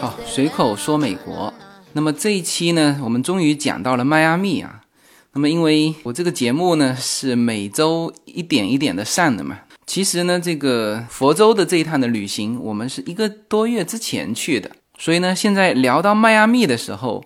[0.00, 1.52] 好，随口说美国。
[1.92, 4.80] 那么这一期呢，我们终于讲到了迈阿密啊。
[5.34, 17.24] 那么因为我这个节目呢是每周一点一点的上的嘛，其实呢这个佛州的这一趟的旅行，我们是一个多月之前去的，所以呢现在聊到迈阿密的时候，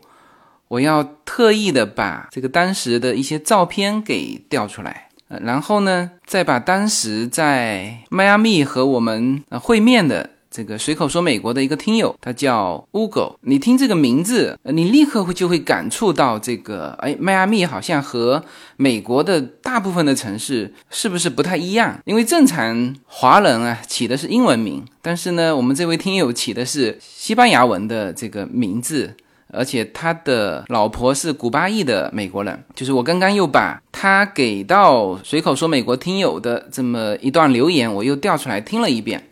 [0.68, 10.30] 我要特意的把这个当时的一些照片给调出来，呃，然后呢再把当时在迈阿密和我们呃会面的。
[10.56, 13.34] 这个随口说美国的一个听友，他叫 Ugo。
[13.42, 18.42] 你听这个名字，你立刻会就会感触到这个，哎，迈阿密好像和
[18.78, 22.00] 美国的大部分的城市是不是不太一样？
[22.06, 29.14] 因为正常华人啊起的是英文名，但是呢，我们这位听友起的是西班牙文的这个名字，
[29.52, 32.64] 而且他的老婆是古巴裔的美国人。
[32.74, 39.22] 就是我刚刚又把他给到随口说美国听友的这么一段留言，我又调出来听了一遍。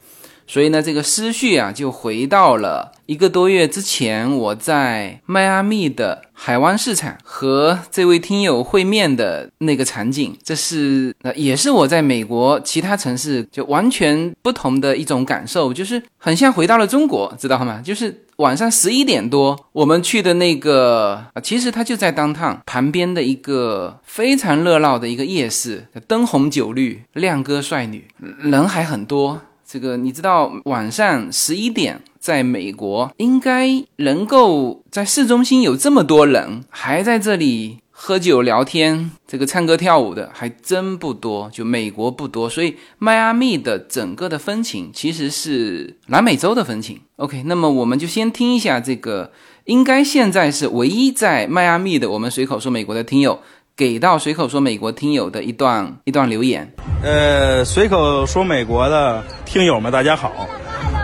[0.46, 10.36] 所以呢，这个思绪啊，就回到了一个多月之前，我在迈阿密的海湾市场和这位听友会面的那个场景。
[10.42, 17.80] 这是呃，也是我在美国其他城市就完全不同的一种感受，就是很像回到了中国，知道吗？
[17.82, 28.04] 就是晚上十一点多，我们去的那个，啊，其实它就在当趟旁边的一个非常热闹的一个夜市，灯红酒绿，靓哥帅女，
[28.42, 29.40] 人还很多。
[29.74, 42.48] 这个你知道，晚上十一点，在美国应该能够在市中心有这么多人还在这里喝酒聊天，这个唱歌跳舞的还真不多，就美国不多。
[42.48, 47.00] 所以迈阿密的整个的风情其实是南美洲的风情。
[47.16, 49.32] OK，那么我们就先听一下这个，
[49.64, 53.40] 应该现在是唯一在迈阿密的我们随口说美国的听友。
[53.76, 60.30] 给到随口说美国听友的一段一段留言，呃，随口说美国的听友们，大家好，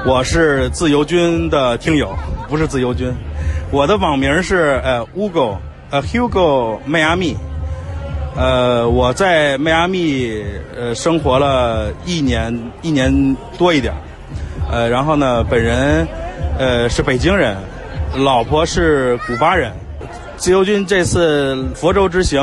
[0.07, 2.17] 我是自由军的听友，
[2.49, 3.13] 不是自由军，
[3.73, 5.57] 我的网名是呃 Hugo，
[5.91, 7.37] 呃 Hugo 迈阿密，
[8.37, 10.41] 呃我在迈阿密
[10.79, 13.93] 呃生活了一年一年多一点，
[14.71, 16.07] 呃然后呢本人
[16.57, 17.57] 呃是北京人，
[18.17, 19.73] 老婆是古巴人。
[20.41, 22.41] 自由军这次佛州之行，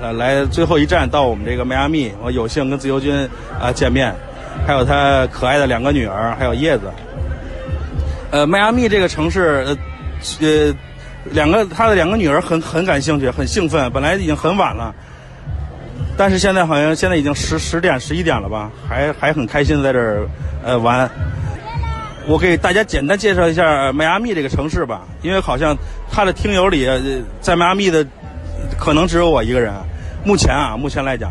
[0.00, 3.14] 呃，来最后一站到我们这个迈阿密，我有幸跟自由军
[3.60, 4.12] 啊见面，
[4.66, 6.90] 还有他可爱的两个女儿，还有叶子。
[8.32, 9.78] 呃，迈阿密这个城市，呃，
[10.40, 10.74] 呃，
[11.30, 13.88] 两个他的两个女儿很很感兴趣，很兴奋。
[13.92, 14.92] 本来已经很晚了，
[16.16, 20.28] 但是现在好像现在已经十十点十一点了吧，还还很开心在这儿
[20.64, 21.08] 呃玩。
[22.28, 25.74] 我给大家简单介绍一下迈阿密这个城市吧，因为好像
[26.12, 26.86] 他的听友里
[27.40, 28.06] 在迈阿密的
[28.78, 29.72] 可能只有我一个人。
[30.26, 31.30] 目前啊，目前来讲，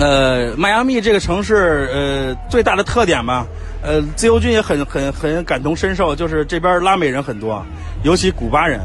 [0.00, 3.46] 呃，迈阿密这个城市呃最大的特点吧，
[3.80, 7.64] 呃，自由军也很很很感同身受，就是这边拉美人很多，
[8.02, 8.80] 尤其古巴人，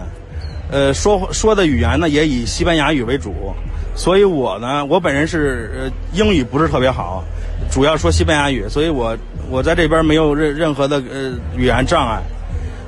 [0.70, 3.56] 呃，说说的语言呢也以西班牙语为主，
[3.96, 7.24] 所以我呢，我本人是呃英语不是特别好，
[7.72, 9.18] 主要说西班牙语，所以我。
[9.52, 12.22] 我在这边没有任任何的呃语言障碍，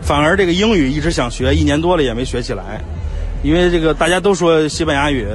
[0.01, 2.81] 反而这个英语一直想学，一年多了也没学起来，
[3.43, 5.27] 因为这个大家都说西班牙语，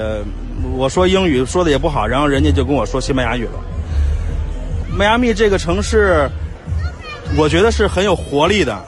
[0.74, 3.60] 我说英语说的也不好，然后人家就跟我说西班牙语了。
[4.96, 6.26] 迈阿密这个城市，
[7.36, 8.78] 我觉得是很有活力的，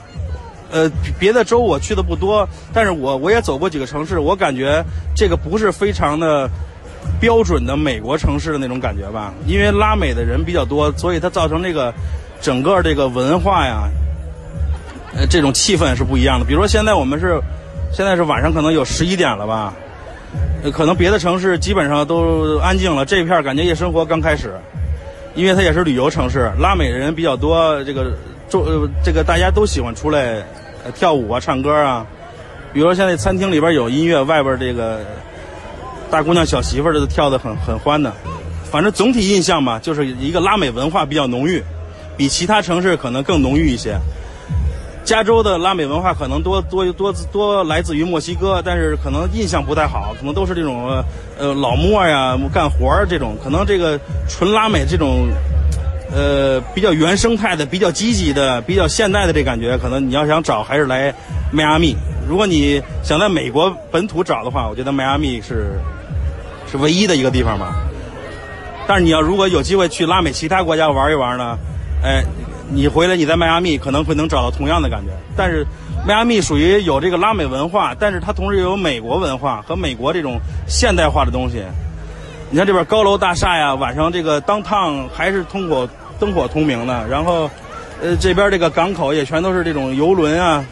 [0.72, 4.83] 呃，别的州我去的不多，但是我我也走过几个城市，我感觉
[5.15, 6.49] 这个不是非常的。
[7.19, 11.93] 标准的美国城市的那种感觉吧，因为拉美的人比较多，所以它造成这个
[12.41, 13.89] 整个这个文化呀，
[15.15, 16.45] 呃，这种气氛是不一样的。
[16.45, 17.41] 比如说现在我们是
[17.93, 19.75] 现在是晚上可能有十一点了吧，
[20.73, 24.55] 可能别的城市基本上都安静了，这一片感觉夜生活刚开始，
[25.34, 28.12] 因为它也是旅游城市，拉美的人比较多，这个
[28.49, 30.43] 周这个大家都喜欢出来
[30.95, 32.07] 跳舞啊、唱歌啊。
[32.72, 35.01] 比如说现在餐厅里边有音乐，外边这个。
[36.10, 38.13] 大姑娘、小媳妇儿都跳得很很欢的，
[38.69, 41.63] 反正总体印象吧，就是一个拉美文化比较浓郁，
[42.21, 43.99] 比其他城市可能更浓郁一些。
[45.03, 51.03] 加州的拉美文化可能多多多多来自于墨西哥，但是可能印象不太好，可能都是这种
[51.39, 55.31] 呃老墨呀干活儿这种，可能这个纯拉美这种
[56.15, 61.15] 呃比较原生态的、比较积极的、比较现代的这感觉，可能你要想找还是来
[61.51, 61.97] 迈阿密。
[62.28, 65.81] 如果你想在美国本土找的话，我觉得迈阿密是。
[66.71, 67.75] 是唯一的一个地方吧，
[68.87, 71.59] 但是你要如果有机会去拉美其他国家玩一玩呢，
[72.02, 72.24] 哎，
[72.70, 75.10] 你回来你在迈阿密可能会能找到同样的感觉。
[75.36, 75.66] 但是
[76.06, 81.62] 迈阿密属于有这个拉美文化，但是它同时又有美国文化和美国这种现代化的东西。
[82.50, 85.88] 你看这边高楼大厦呀，晚上这个当趟还是通火
[86.18, 87.48] 灯火通明的，然后，
[88.02, 90.64] 呃，这边这个港口也全都是这种游轮啊，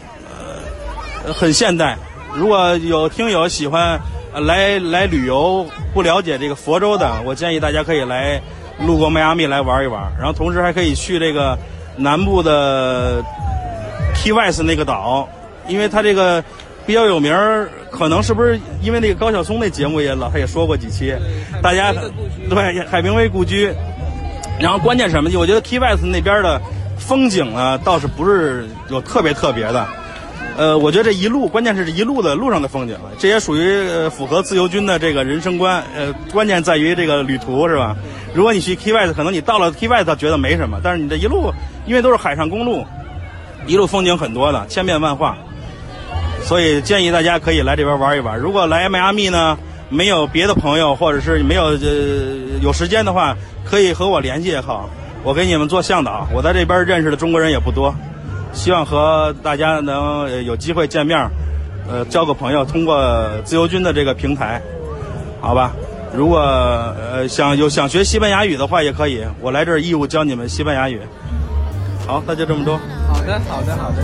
[1.25, 1.97] 呃，很现代。
[2.35, 3.99] 如果有听友喜欢
[4.33, 8.41] 来来旅游，不了解这个佛州的，我建议大家可以来
[8.85, 11.57] 路过迈阿密来玩一玩，然后同时还可以去这个
[11.97, 13.23] 南部的
[14.15, 15.27] Key West 那个岛，
[15.67, 16.43] 因为它这个
[16.85, 21.13] 比较有名儿，可能是不是因为那个高晓松那节目也老他也说过几期，
[21.61, 21.93] 大家
[22.49, 23.71] 对海明威故居，
[24.59, 25.29] 然后关键什么？
[25.37, 26.61] 我觉得 Key West 那边的
[26.97, 29.85] 风景呢，倒是不是有特别特别的。
[30.59, 35.81] 呃，我觉得这一路，关键是这一路的路上的风景，这也属于呃符合自由军的这个人生观。
[35.95, 37.95] 呃，关键在于这个旅途是吧？
[38.33, 41.49] 如果你去 Key West，可能你到了 Key West 觉得没什么，但是你这一路，
[41.85, 42.85] 因为都是海上公路，
[43.67, 45.37] 一路风景很多的，千变万化。
[46.43, 48.37] 所以建议大家可以来这边玩一玩。
[48.37, 49.57] 如果来迈阿密呢，
[49.87, 53.33] 没有别的朋友，或者是没有呃有时间的话，
[53.63, 54.89] 可以和我联系也好，
[55.23, 56.27] 我给你们做向导。
[56.33, 57.95] 我在这边认识的中国人也不多。
[58.51, 61.17] 希望和大家能有机会见面，
[61.87, 62.65] 呃，交个朋友。
[62.65, 64.61] 通过自由军的这个平台，
[65.39, 65.71] 好吧？
[66.13, 70.99] 如果呃想有想学西班牙语的话，也可以，我来这儿义务教你们西班牙语。
[72.07, 72.77] 好，那就这么多。
[73.07, 74.01] 好的，好的，好的。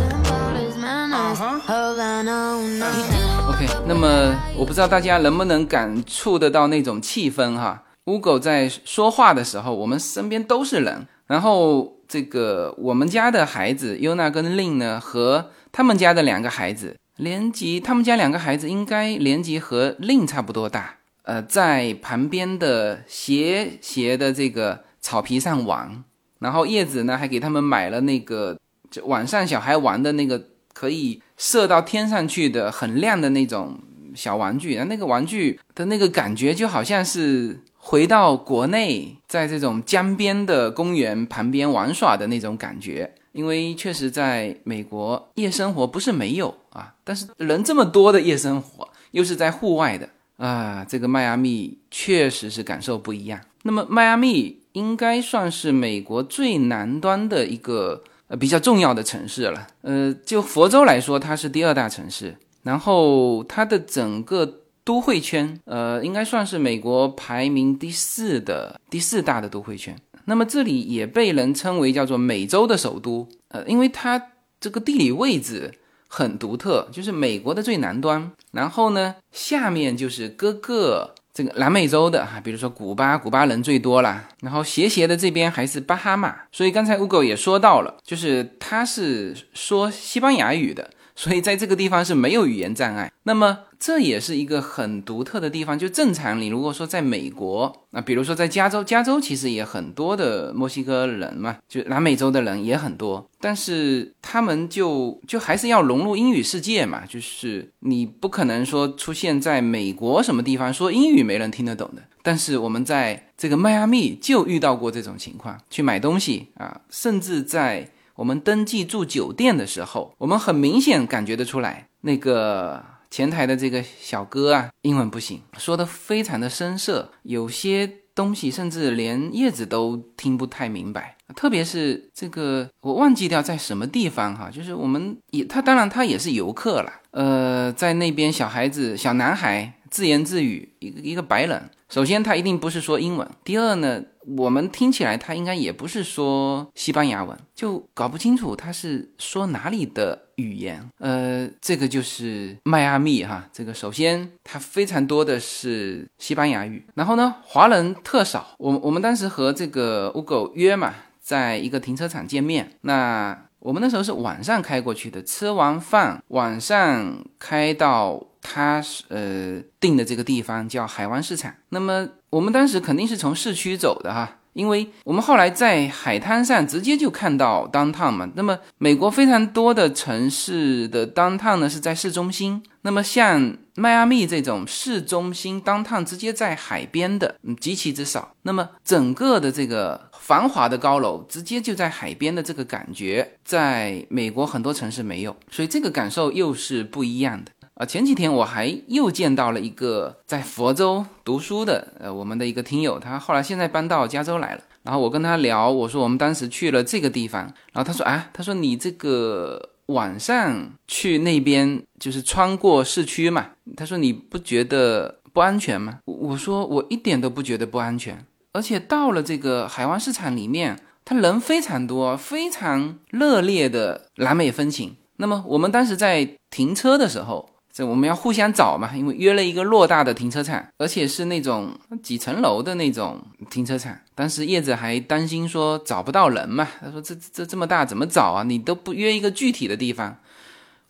[3.49, 7.83] OK，那么我不知道大家能不能感触得到那种气氛哈。
[8.05, 11.94] 乌狗在说话的时候，我们身边都是人，然后。
[12.07, 20.97] 这个我们家的孩子优娜跟令呢，和他们家的两个孩子年级，他们家两个孩子应该年级和令差不多大。
[21.23, 26.03] 呃，在旁边的斜斜的这个草皮上玩，
[26.39, 28.59] 然后叶子呢还给他们买了那个
[28.91, 30.41] 就晚上小孩玩的那个
[30.73, 33.79] 可以射到天上去的很亮的那种
[34.13, 37.61] 小玩具，那个玩具的那个感觉就好像是。
[37.87, 53.39] 回到国内，在这种江边的公园旁边玩耍的那种感觉，因为确实在美国夜生活不是没有啊，但是人这么多的夜生活，又是在户外的啊，这个迈阿密确实是感受不一样。
[53.61, 64.61] 那么迈阿密应该算是美国最南端的一个呃比较重要的城市了，呃，就佛州来说，它是第二大城市，然后它的整个。
[64.85, 69.99] 都会圈，呃，应该算是美国排名第四的第四大的都会圈。
[70.25, 74.21] 那么这里也被人称为叫做美洲的首都，呃，因为它
[74.59, 75.73] 这个地理位置
[76.07, 86.35] 很独特，就是美国的最南端，然后呢，下面就是各个这个南美洲的哈，比如说古巴，古巴人最多了，然后斜斜的这边还是巴哈马。
[86.51, 90.91] 所以刚才乌狗也说到了，就是他是说西班牙语的。
[91.15, 95.79] 所以在这个地方是没有语言障碍，那么这也是一个很独特的地方。
[95.79, 112.03] 就正常，你如果说在美国，那比如说在加州，加州其实也很多的墨西哥人嘛，就南美洲的人也很多，但是他们就就还是要融入英语世界嘛，就是你不可能说出现在美国什么地方说英语没人听得懂的。
[112.21, 117.89] 但是我们在这个迈阿密就遇到过这种情况，去买东西啊，甚至在。
[118.15, 131.17] 我们登记住酒店的时候，我们很明显感觉得出来，那个前台的这个小哥啊，英文不行，说的非常的生涩，有些东西甚至连叶子都听不太明白。
[131.35, 141.69] 特别是这个，我忘记掉在什么地方哈，就是我们也他当然他也是游客了，呃，在那边小孩子小男孩自言自语，一个一个白人。
[141.89, 143.27] 首先，他一定不是说英文。
[143.43, 144.01] 第二呢，
[144.37, 150.89] 我们听起来他应该也不是说西班牙文，就搞不清楚他是说哪里的语言。
[150.99, 153.47] 呃，这个就是迈阿密哈。
[153.53, 158.55] 这个首先，它非常多的是西班牙语，然后呢，华人特少。
[158.57, 162.71] 我我们当时和这个乌狗约嘛，在一个停车场见面。
[162.81, 168.27] 那我们那时候是晚上开过去的，吃完饭晚上开到。
[168.47, 178.29] 他呃定的这个地方叫海湾市场，那么我们当时肯定是从市区走的哈，因为我们后来在海滩上直接就看到 downtown 嘛。
[178.35, 188.33] 那么美国非常多的城市的 downtown 呢是在市中心，那么像迈阿密这种市中心 downtown 直接在海边的嗯极其之少。
[188.41, 197.51] 那么整个的这个繁华的高楼直接就在海边的这个感觉，在美国很多城市没有，所以这个感受又是不一样的。
[197.75, 204.61] 啊，前几天我还又见到了一个在佛州读书的，呃，我们的一个听友，他后来现在搬到加州来了。
[204.83, 215.99] 然后我跟他聊，我说我们当时去了这个地方，然后他说啊，他说你这个晚上去那边就是穿过市区嘛，他说你不觉得不安全吗？
[216.05, 224.95] 我说我一点都不觉得不安全，而且到了这个海湾市场里面，他人非常多，非常热烈的南美风情。
[225.17, 227.49] 那么我们当时在停车的时候。
[227.75, 233.93] 这我们要互相找嘛，因为约了一个偌大的停车场，而且是那种几层楼的那种停车场。
[234.15, 238.43] 当时叶子还担心说找不到人嘛，他说这这这么大怎么找啊？
[238.43, 240.15] 你都不约一个具体的地方。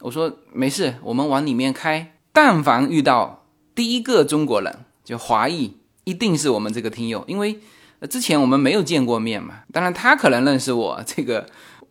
[0.01, 2.13] 我说没事，我们往里面开。
[2.31, 7.59] 但凡遇到第一个中国人，就华裔，一定是我们这个听友，因为
[8.07, 9.61] 之前我们没有见过面嘛。
[9.73, 11.47] 当然他可能认识我这个。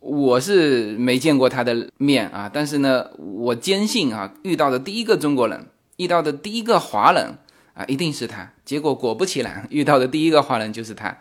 [0.06, 7.38] 我是没见过他的面啊，但是呢，我坚信啊，遇到的第一个中国人，遇到的第一个华人
[7.72, 8.50] 啊，一定是他。
[8.66, 11.16] 结果果不其然，遇到的第一个华人就是他。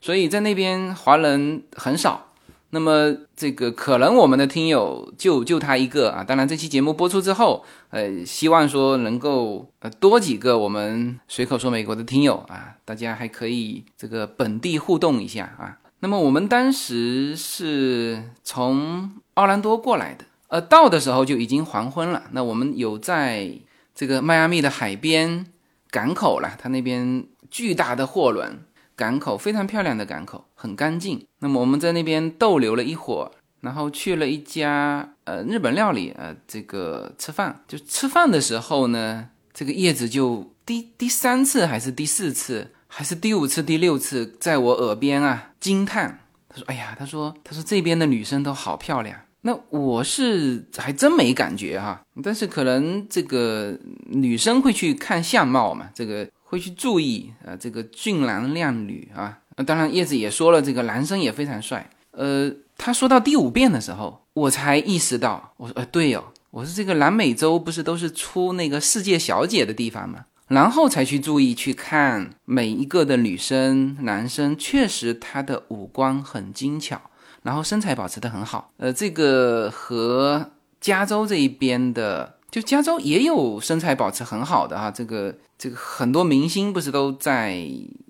[0.00, 2.32] 所以在那边华人很少，
[2.70, 6.24] 那么这个可能我们的听友就就他一个啊。
[6.24, 15.78] 当然这期节目播出之后，呃，希望说能够呃多几个我们随口说美国的听友啊，大家还可以这个本地互动一下啊。
[16.00, 22.24] 那么我们当时是从奥兰多过来的，呃，到的时候就已经黄昏了。
[22.30, 23.58] 那我们有在
[23.94, 25.46] 这个迈阿密的海边
[25.90, 28.60] 港口了，它那边巨大的货轮
[28.94, 31.26] 港口，非常漂亮的港口，很干净。
[31.40, 37.64] 那么我们在那边逗留了一会儿，然后去了一家呃日本料理，呃，这个吃饭。
[37.66, 42.72] 就吃饭的时候呢，这个叶子就第第三次还是第四次。
[42.88, 46.20] 还是第五次、第六次，在我耳边啊惊叹。
[46.48, 49.16] 他说：“哎呀，他说，他说这边的女生都好漂亮。
[49.42, 52.02] 那我是还真没感觉哈。
[52.22, 59.38] 但是可能这个女生会去看相貌嘛，这个会去注意啊，这个俊男靓女啊。
[59.56, 61.88] 那当然，叶子也说了，这个男生也非常帅。
[62.12, 77.00] 呃，他说到第五遍的时候，我才意识到，我说，呃，对哦，我说这个南美洲不是都是出那个世界小姐的地方吗？”然后才去注意去看每一个的女生、男生，确实他的五官很精巧，
[77.42, 78.70] 然后身材保持的很好。
[78.78, 80.50] 呃，这个和
[80.80, 87.62] 加州这一边的，就加州也有身材保持很好的哈，这个这个很多明星不是都在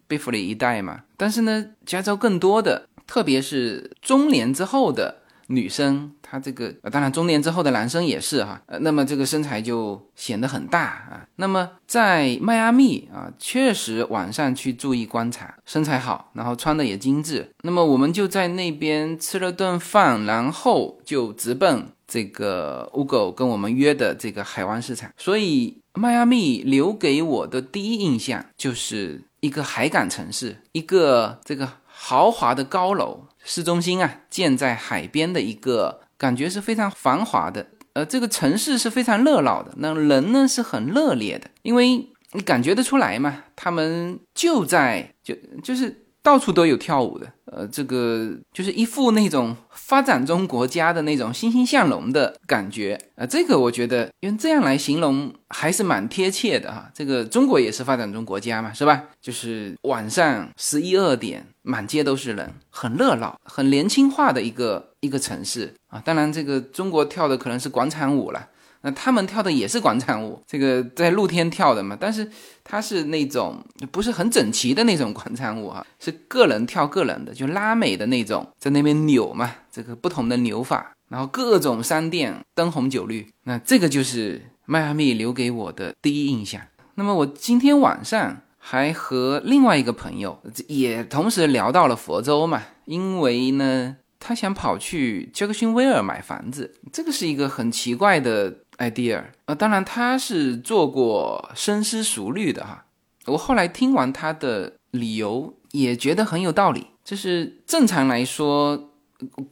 [0.06, 1.02] 贝弗利一带嘛？
[1.16, 5.22] 但是呢，加州更多的，特别是中年之后的。
[5.50, 11.26] 女生，他这个呃当然中年之后的男生也是哈，呃，那么这个身材就显得很大啊。
[11.36, 17.50] 那么在迈阿密啊，确实晚上去注意观察，身材好，然后穿的也精致。
[17.62, 25.10] 那么我们就在那边吃了顿饭，然后就直奔这个乌狗跟我们约的这个海湾市场。
[25.16, 33.24] 所以迈阿密留给我的第一印象就是一个海港城市，一个这个豪华的高楼。
[33.44, 47.32] 市中心啊，建在海边的一个感觉是非常繁华的，呃，这个城市是非常热闹的，那人呢是很热烈的，因为你感觉得出来嘛，他们就在就就是到处都有跳舞的。
[47.50, 56.90] 呃，这个就是一副那种发展中国家的那种欣欣向荣的感觉啊，这个我觉得用这样来形容还是蛮贴切的哈。
[56.92, 59.02] 这个中国也是发展中国家嘛，是吧？
[59.22, 66.00] 就是晚上十一二点，满街都是人，很热闹，很年轻化的一个一个城市啊。
[66.04, 68.48] 当然，这个中国跳的可能是广场舞了。
[68.82, 72.30] 那他们跳的也是广场舞，这个在露天跳的嘛，但是
[72.62, 86.62] 它是那种不是很整齐的那种广场舞哈，是个人跳个人的，就拉美的那种，在那边扭嘛，这个不同的扭法，然后各种商店灯红酒绿，那这个就是迈阿密留给我的第一印象。
[86.94, 98.54] 那么我今天晚上还和另外一个朋友也同时聊到了佛州嘛，因为呢，他想跑去杰克逊威尔买房子，这个是一个很奇怪的。
[98.78, 102.84] idea 呃，当然他是做过深思熟虑的哈。
[103.26, 106.86] 我后来听完他的理由，也觉得很有道理。
[107.02, 108.90] 就是正常来说，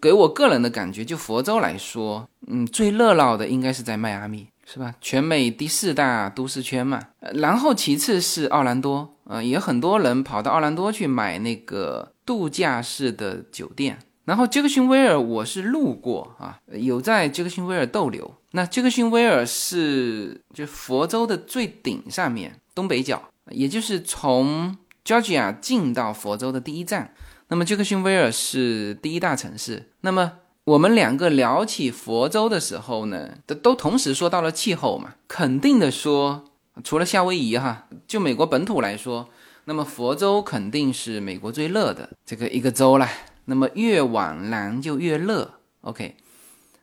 [0.01, 4.95] 给我个人的感觉，就佛州来说，嗯，最热闹的应该是在迈阿密，是吧？
[5.01, 7.03] 全美第四大都市圈嘛。
[7.35, 13.99] 然后其次是奥兰多，呃，也很多人跑到奥兰多去买那个度假式的酒店。
[14.27, 18.35] 然后杰克逊威尔，我是路过啊，有在杰克逊威尔逗留。
[18.51, 27.15] 那杰克逊威尔是就佛州的最顶上面东北角，也就是从 Georgia 进到佛州的第一站。
[27.49, 29.91] 那么杰克逊威尔是第一大城市。
[30.01, 30.33] 那么
[30.65, 36.43] 我们两个聊起佛州的时候呢，都都同时说到了气候嘛，肯定的说，
[36.83, 39.29] 除了夏威夷哈，就美国本土来说，
[39.67, 43.09] 那么佛州肯定是美国最热的这个一个州啦。
[43.47, 46.17] 那么越往南就越热，OK。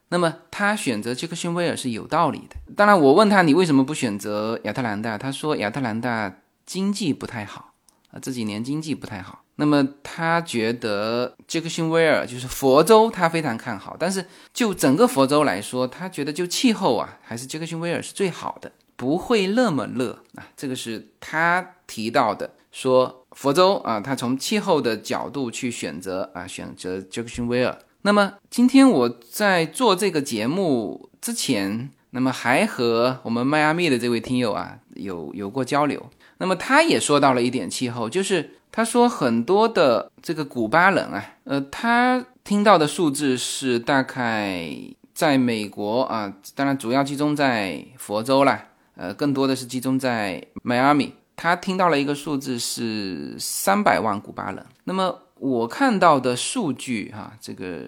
[0.09, 2.55] 那么他选择杰克逊威尔是有道理的。
[2.75, 7.73] 当然，我问他你为什么不选择亚特兰大，他说亚特兰大经济不太好
[8.11, 9.43] 啊，这几年经济不太好。
[9.55, 13.97] 那么他觉得杰克逊威尔就是佛州，他非常看好。
[13.99, 20.47] 但是就整个佛州来说，他觉得就气候啊，还是杰克逊威尔是最好的，不会那么热啊。
[20.55, 22.51] 这个是他提到的。
[22.71, 27.77] 说佛州啊，他从气候的角度去选择啊，选择杰克逊威尔。
[28.03, 36.09] 那么今天我在做这个节目之前，那么还和我们迈阿密的这位听友啊有有过交流。
[36.37, 44.69] 那么他也说到了一点气候，就是他说很多的这个古巴人啊，呃，他听到的数字是大概
[45.13, 48.65] 在美国啊，当然主要集中在佛州啦，
[48.97, 51.13] 呃，更多的是集中在迈阿密。
[51.35, 57.85] 他听到了一个数字是三百万古巴人，那么我看到的数据哈，这个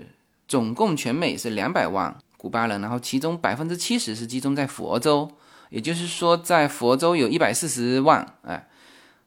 [0.48, 5.32] 总共全美是两百万古巴人，然后其中百分之七十是集中在佛州，
[5.70, 8.68] 也就是说在佛州有一百四十万，哎，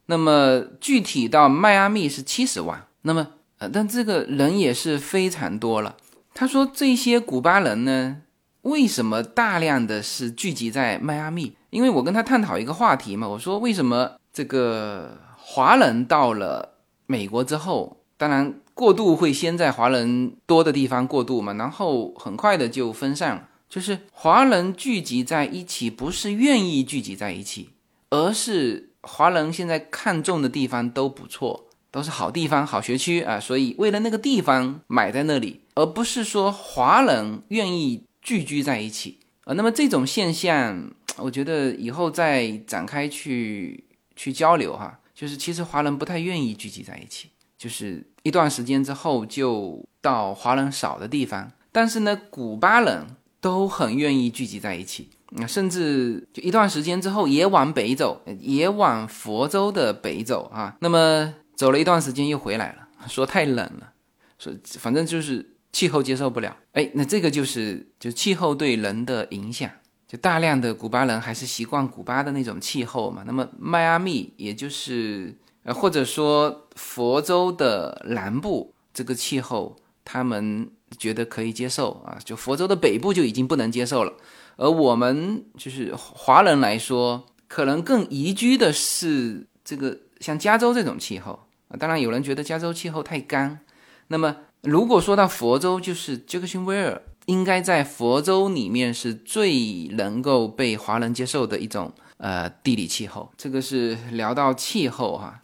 [0.06, 5.96] 那么具体到迈阿密是七十万，那么呃，但这个人也是非常多了。
[6.34, 8.18] 他说这些古巴人呢，
[8.62, 11.54] 为什么大量的是聚集在迈阿密？
[11.70, 16.74] 因为我跟他探讨一个话题嘛，我说为什么这个华人到了
[17.06, 23.48] 美国之后，当然过渡会先在华人多的地方过渡嘛，然后很快的就分散了。
[23.68, 27.70] 就是华人聚集在一起，不是愿意聚集在一起，
[28.08, 39.54] 而是华人现在看中的地方都不错，都是好地方、好学区啊，所以为了那个地方买在那里，而不是说华人愿意聚居在一起啊。
[39.54, 40.90] 那么这种现象。
[41.18, 43.82] 我觉得以后再展开去
[44.14, 53.04] 去交流哈，就是其实华人不太愿意聚集在一起，就是一段时间之后就到华人少的地方，但是呢，古巴人
[53.40, 55.08] 都很愿意聚集在一起，
[55.48, 63.92] 甚至就一段时间之后也往北走，也往佛州的北走啊，那么走了一段时间又回来了，说太冷了，
[64.38, 69.70] 说反正就是气候接受不了，哎，那这个就是就气候对人的影响。
[70.06, 79.76] 就大量的古巴人还是习惯古巴的那种气候嘛，那么迈阿密也就是呃或者说佛州的南部这个气候，
[80.06, 84.14] 他们觉得可以接受啊，就佛州的北部就已经不能接受了，
[84.56, 91.40] 而我们就是华人来说，可能更宜居的是这个像加州这种气候。
[91.68, 93.60] 啊，当然有人觉得加州气候太干，
[94.06, 97.02] 那么如果说到佛州，就是杰克逊威尔。
[97.26, 103.30] 应该在佛州里面是最能够被华人接受的一种呃地理气候。
[103.36, 105.42] 这个是聊到气候哈。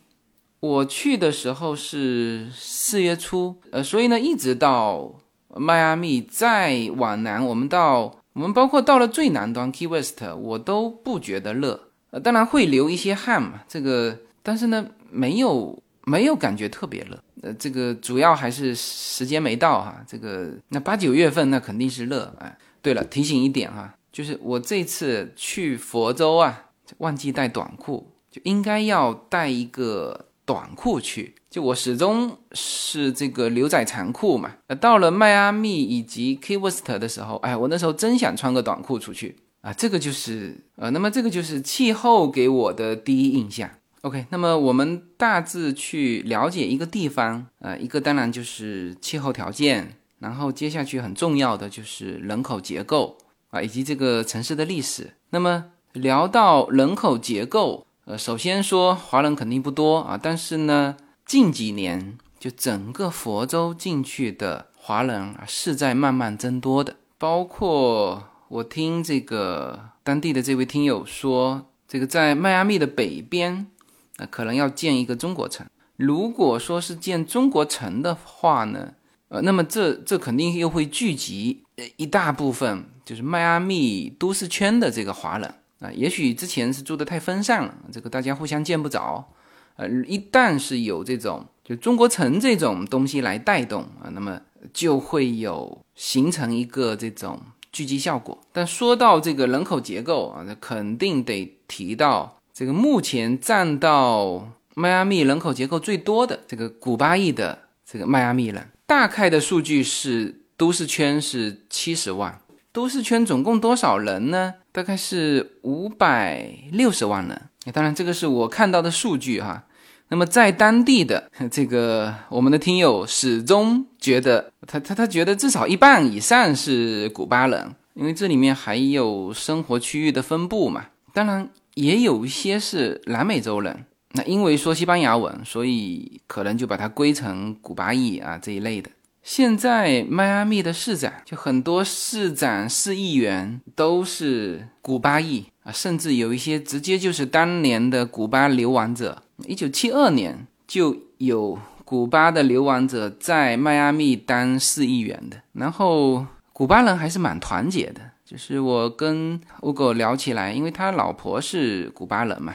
[0.61, 5.17] 我去的时候是四月初，呃，所以呢，一直到
[5.55, 11.79] 迈阿密再往南，我们到我们包括到了最南端 Key West，我都不觉得热，
[12.13, 13.61] 呃，当然会流一些汗嘛。
[13.69, 17.23] 这个，但是呢，没有没有感觉特别热。
[17.43, 20.03] 呃，这个主要还是时间没到哈。
[20.07, 22.57] 这个那八九月份那肯定是热哎。
[22.81, 26.67] 对了，提醒一点哈，就是我这次去佛州啊，
[26.99, 31.35] 忘记带短裤，就应该要带一个短裤去。
[31.51, 34.57] 就我始终是这个牛仔长裤嘛。
[34.67, 39.73] 呃，到了迈阿密以及 Key West 的时候，哎，我那时候真想穿个短裤出去啊。
[39.73, 43.71] 这个就是呃，那么这个就是气候给我的第一印象。
[44.05, 53.17] OK，那么我们大致去了解一个地方，呃，一个当然就是气候条件，然后接下去很重要的就是人口结构
[53.49, 55.15] 啊，以及这个城市的历史。
[55.31, 73.69] 那么聊到人口结构，呃，首先说华人肯定不多啊，但是呢，近几年就整个佛州进去的华人啊是在慢慢增多的，包括我听这个当地的这位听友说，这个在迈阿密的北边。
[74.19, 75.67] 那可能要建一个中国城。
[75.97, 78.95] 如果说是建中国城的话呢，
[79.29, 81.63] 呃，那么这这肯定又会聚集
[81.97, 85.91] 一大部分，就是迈阿密都市圈的这个华人啊。
[85.93, 89.29] 也许之前是住的太分散了，这个大家互相见不着。
[89.77, 94.41] 呃，一旦是有这种就中国城这种东西来带动啊，那么
[94.73, 98.37] 就会有形成一个这种聚集效果。
[98.53, 102.37] 但说到这个人口结构啊，那肯定得提到。
[102.57, 112.41] 这个目前占到迈阿密人口结构最多的这个古巴裔的这个迈阿密人，大概的数据是都市圈是七十万，
[112.71, 114.55] 都市圈总共多少人呢？
[114.71, 117.43] 大概是五百六十万人。
[117.73, 119.65] 当然这个是我看到的数据哈。
[120.11, 130.85] 那么在当地的这个我们的听友始终觉得他他他觉得至少一半以上是古巴人，因为这里面还有生活区域的分布嘛。
[131.13, 138.91] 当然也有一些是南美洲人，那因为说西班牙文，所以可能就把它归成古巴裔啊这一类的。
[139.23, 149.23] 现在迈阿密的市长，就很多市长、市议员都是古巴裔啊，甚至有一些直接就是当年的古巴流亡者。
[149.47, 155.39] 一九七二年就有古巴的流亡者在迈阿密当市议员的。
[155.55, 158.01] 然后古巴人还是蛮团结的，
[158.37, 162.55] 是我跟乌狗聊起来，因为他老婆是古巴人嘛，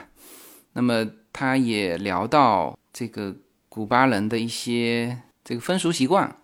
[0.74, 3.36] 那么他也聊到这个
[3.68, 6.36] 古巴人的一些这个风俗习惯。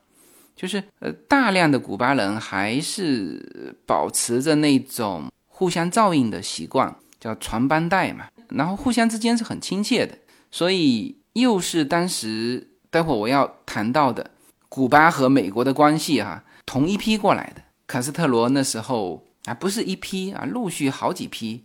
[0.55, 8.27] 就是呃，大量的古巴人还是保持着那种互相照应的习惯，叫传帮带嘛。
[8.47, 10.17] 然后互相之间是很亲切的，
[10.49, 14.31] 所以又是当时待会我要谈到的
[14.69, 17.61] 古巴和美国的关系哈，同一批过来的。
[17.87, 21.63] 卡斯特罗那时候啊，不是一批啊，陆续好几批，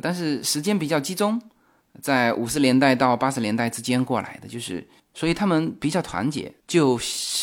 [0.00, 1.40] 但是时间比较集中，
[2.00, 4.86] 在五十年代到八十年代之间过来的，就是。
[5.14, 6.98] 所以他们比较团结，就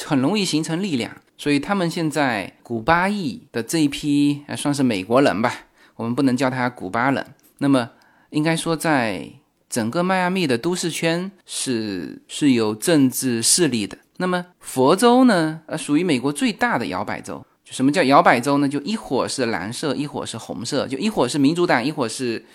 [0.07, 1.15] 很容易形成力量。
[1.37, 5.53] 所以他们现在古巴裔的这一批，还算是美国人吧，
[5.95, 7.23] 我们不能叫他古巴人。
[7.59, 7.91] 那么
[8.31, 9.29] 应该说，在
[9.69, 13.95] 整个迈阿密的都市圈是是有政治势力的。
[14.17, 17.45] 那么佛州呢，呃，属于美国最大的摇摆州。
[17.71, 18.67] 什么叫摇摆州呢？
[18.67, 22.45] 就一会是蓝色，一会是红色，就一会是民主党，一会是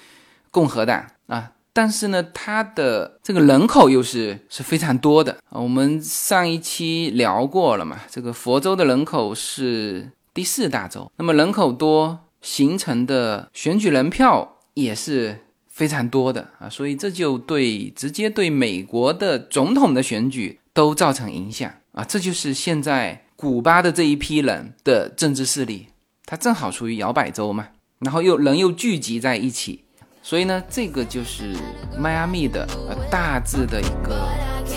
[0.50, 1.52] 共和党啊。
[1.72, 5.60] 但是呢，它的这个人口又是是非常多的啊。
[5.60, 22.04] 我们上一期聊过了嘛，这个佛州的人口是第四大州，那么人口多形成的选举人票也是非常多的啊，所以这就对直接对美国的总统的选举都造成影响啊。
[22.04, 25.88] 这就是现在古巴的这一批人的政治势力，
[26.24, 27.66] 它正好处于摇摆州嘛，
[27.98, 29.84] 然后又人又聚集在一起。
[30.22, 31.54] 所以呢，这个就是
[31.98, 34.26] 迈阿密的呃大致的一个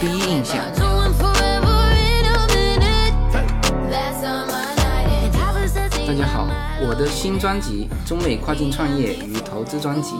[0.01, 0.57] 第一印象。
[6.05, 6.45] 大家好，
[6.81, 10.11] 我的新专辑《中美跨境创业与投资专辑》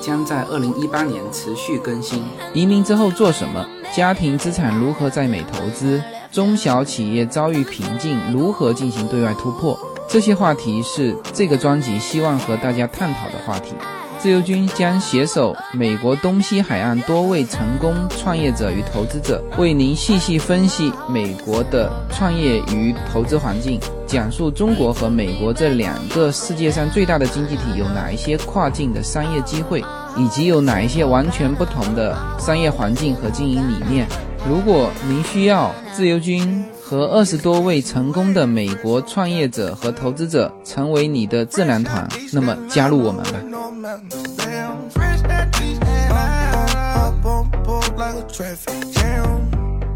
[0.00, 2.22] 将在二零一八年持续更新。
[2.54, 3.68] 移民之后做什么？
[3.94, 6.02] 家庭资产如何在美投资？
[6.32, 9.76] 中小企业遭遇瓶颈，如何进行对外突破？
[10.08, 13.74] 这些话题是这个专辑希望和大家探讨的话题。
[14.16, 29.82] 自由军将携手美国东西海岸多位成功创业者与投资者，为您细细分析美国的创业与投资环境，讲述中国和美国这两个世界上最大的经济体有哪一些跨境的商业机会，
[30.16, 34.06] 以及有哪一些完全不同的商业环境和经营理念。
[34.48, 43.40] 如果您需要自由军和二十多位成功的美国创业者和投资者成为你的智囊团，那么加入我们吧。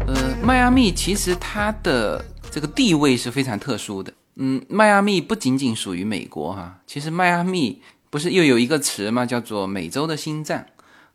[0.07, 4.13] 呃，迈阿密其实它的这个地位是非常特殊的。
[4.35, 9.25] 嗯，迈阿密不仅仅属于美国哈，其实迈阿密不是又有一个词嘛？
[9.25, 10.63] 叫做美洲的心脏。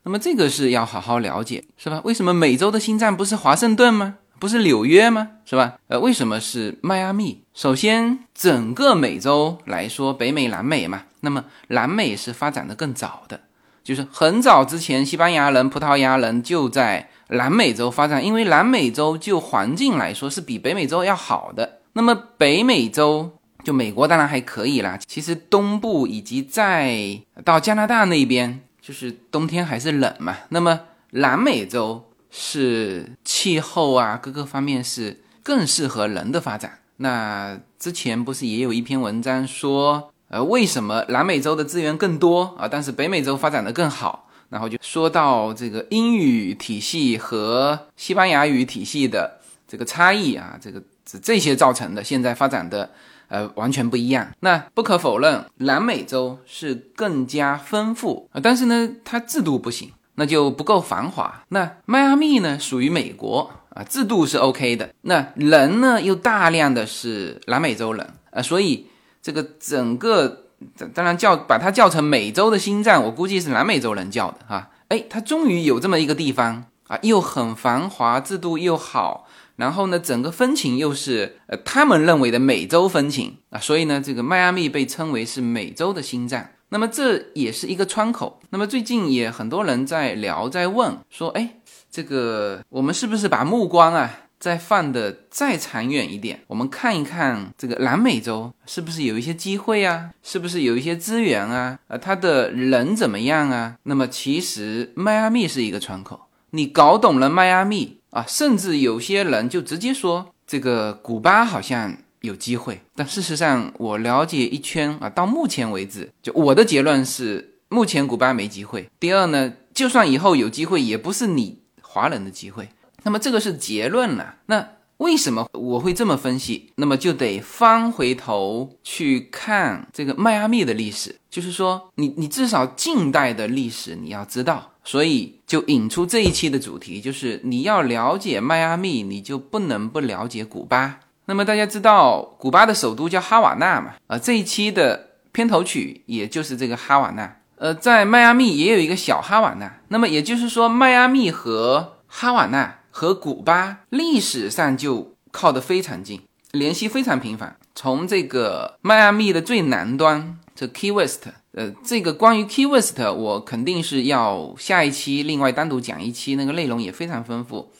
[0.03, 2.01] 那么这个是要好好了解，是吧？
[2.03, 4.15] 为什么美洲的心脏不是华盛顿吗？
[4.39, 5.29] 不是纽约吗？
[5.45, 5.75] 是吧？
[5.87, 7.43] 呃，为什么是迈阿密？
[7.53, 13.41] 首先，整个美洲来说，北美、南美嘛，那么南美是发展的更早的，
[13.83, 21.81] 就是很早之前，西班牙人、葡萄牙人就在南美洲发展，因为南美洲就环境来说是比北美洲要好的。
[21.93, 28.61] 那么北美洲就美国当然还可以啦，其实东部以及再到加拿大那边。
[28.91, 36.79] 就是冬天还是冷嘛，那么南美洲是气候啊，各个方面是更适合人的发展。
[36.97, 44.27] 那之前不是也有一篇文章说，呃，为什么南美洲的资源更多啊，但是北美洲发展的更好？
[44.49, 50.83] 然后就说到这个英语体系和西班牙语体系的这个差异啊，这个
[51.21, 52.91] 这些造成的，现在发展的。
[53.31, 54.27] 呃，完全不一样。
[54.41, 61.45] 那不可否认，南美洲是更加丰富啊，但是呢，它制度不行，那就不够繁华。
[61.47, 64.89] 那迈阿密呢，属于美国啊，制度是 OK 的。
[65.03, 68.87] 那人呢，又大量的是南美洲人啊，所以
[69.21, 70.47] 这个整个
[70.93, 74.69] 当然叫把它叫成美洲的心脏，我估计是南美洲人叫的哈。
[74.89, 79.25] 哎，它终于有这么一个地方啊，又很繁华，制度又好。
[79.55, 86.47] 然后呢，整个风情又是呃他们认为的美洲风情啊，所以呢，这个迈阿密被称为是美洲的心脏。
[86.69, 88.39] 那么这也是一个窗口。
[88.49, 91.55] 那么最近也很多人在聊，在问说，哎，
[91.91, 94.09] 这个我们是不是把目光啊
[94.39, 96.39] 再放的再长远一点？
[96.47, 100.11] 我们看一看这个南美洲是不是有一些机会啊？
[100.23, 101.77] 是不是有一些资源啊？
[101.89, 103.75] 呃，它的人怎么样啊？
[103.83, 118.89] 那么其实迈阿密是一个窗口，你搞懂了迈阿密啊，甚至有些人就直接说这个古巴好像有机会，但事实上我了解一圈啊，到目前为止，就我的结论是，目前古巴没机会。
[118.99, 122.69] 第二呢，就算以后有机会，也不是你华人的机会。
[123.03, 124.35] 那么这个是结论了。
[124.45, 126.71] 那为什么我会这么分析？
[126.75, 134.70] 那么就得翻回头去看这个迈阿密的历史，就是说，你你至少近代的历史你要知道。
[134.83, 140.99] 所以就引出这一期的主题，就是你要了解迈阿密，你就不能不了解古巴。
[141.25, 143.93] 那么大家知道，古巴的首都叫哈瓦那嘛？
[144.07, 147.37] 啊，这一期的片头曲也就是这个哈瓦那。
[147.57, 149.71] 呃，在迈阿密也有一个小哈瓦那。
[149.89, 152.77] 那么也就是说，迈阿密和哈瓦那。
[152.93, 156.19] 和古巴历史上就靠得非常近，
[156.51, 157.55] 联系非常频繁。
[157.73, 161.21] 从这个迈阿密的最南端，这 Key West，
[161.53, 167.71] 呃，这个关于 Key West，我肯定是要下一期另外单独讲一期，那个内容也非常丰富。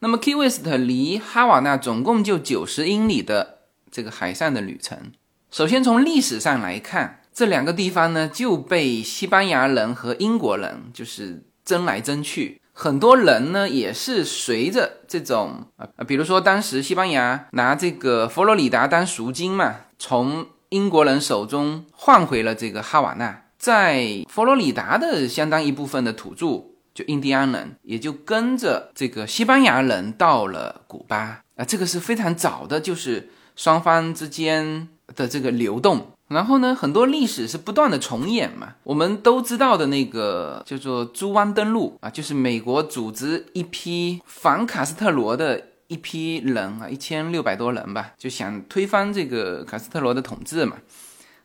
[0.00, 5.12] 那么 Key West 离哈瓦那总共就九十英里的这个海上的旅程。
[5.50, 12.60] 首先从历史上来看，这两个地方呢就被西班牙人和英国人就是争来争去。
[12.74, 26.46] 很多人呢也是随着这种啊，比如说当时西班牙拿这个佛罗里达当赎金嘛，从英国人手中换回了这个哈瓦那，在佛罗里达的相当一部分的土著
[26.94, 36.12] 就印第安人也就跟着这个西班牙人到了古巴啊，这个是非常早的，就是双方之间的这个流动。
[36.28, 38.74] 然后呢，很多历史是不断的重演嘛。
[38.82, 50.76] 我们都知道的那个叫做猪湾登陆啊，就是美国组织一批反卡斯特罗的一批人啊，一千六百多人吧，就想推翻这个卡斯特罗的统治嘛。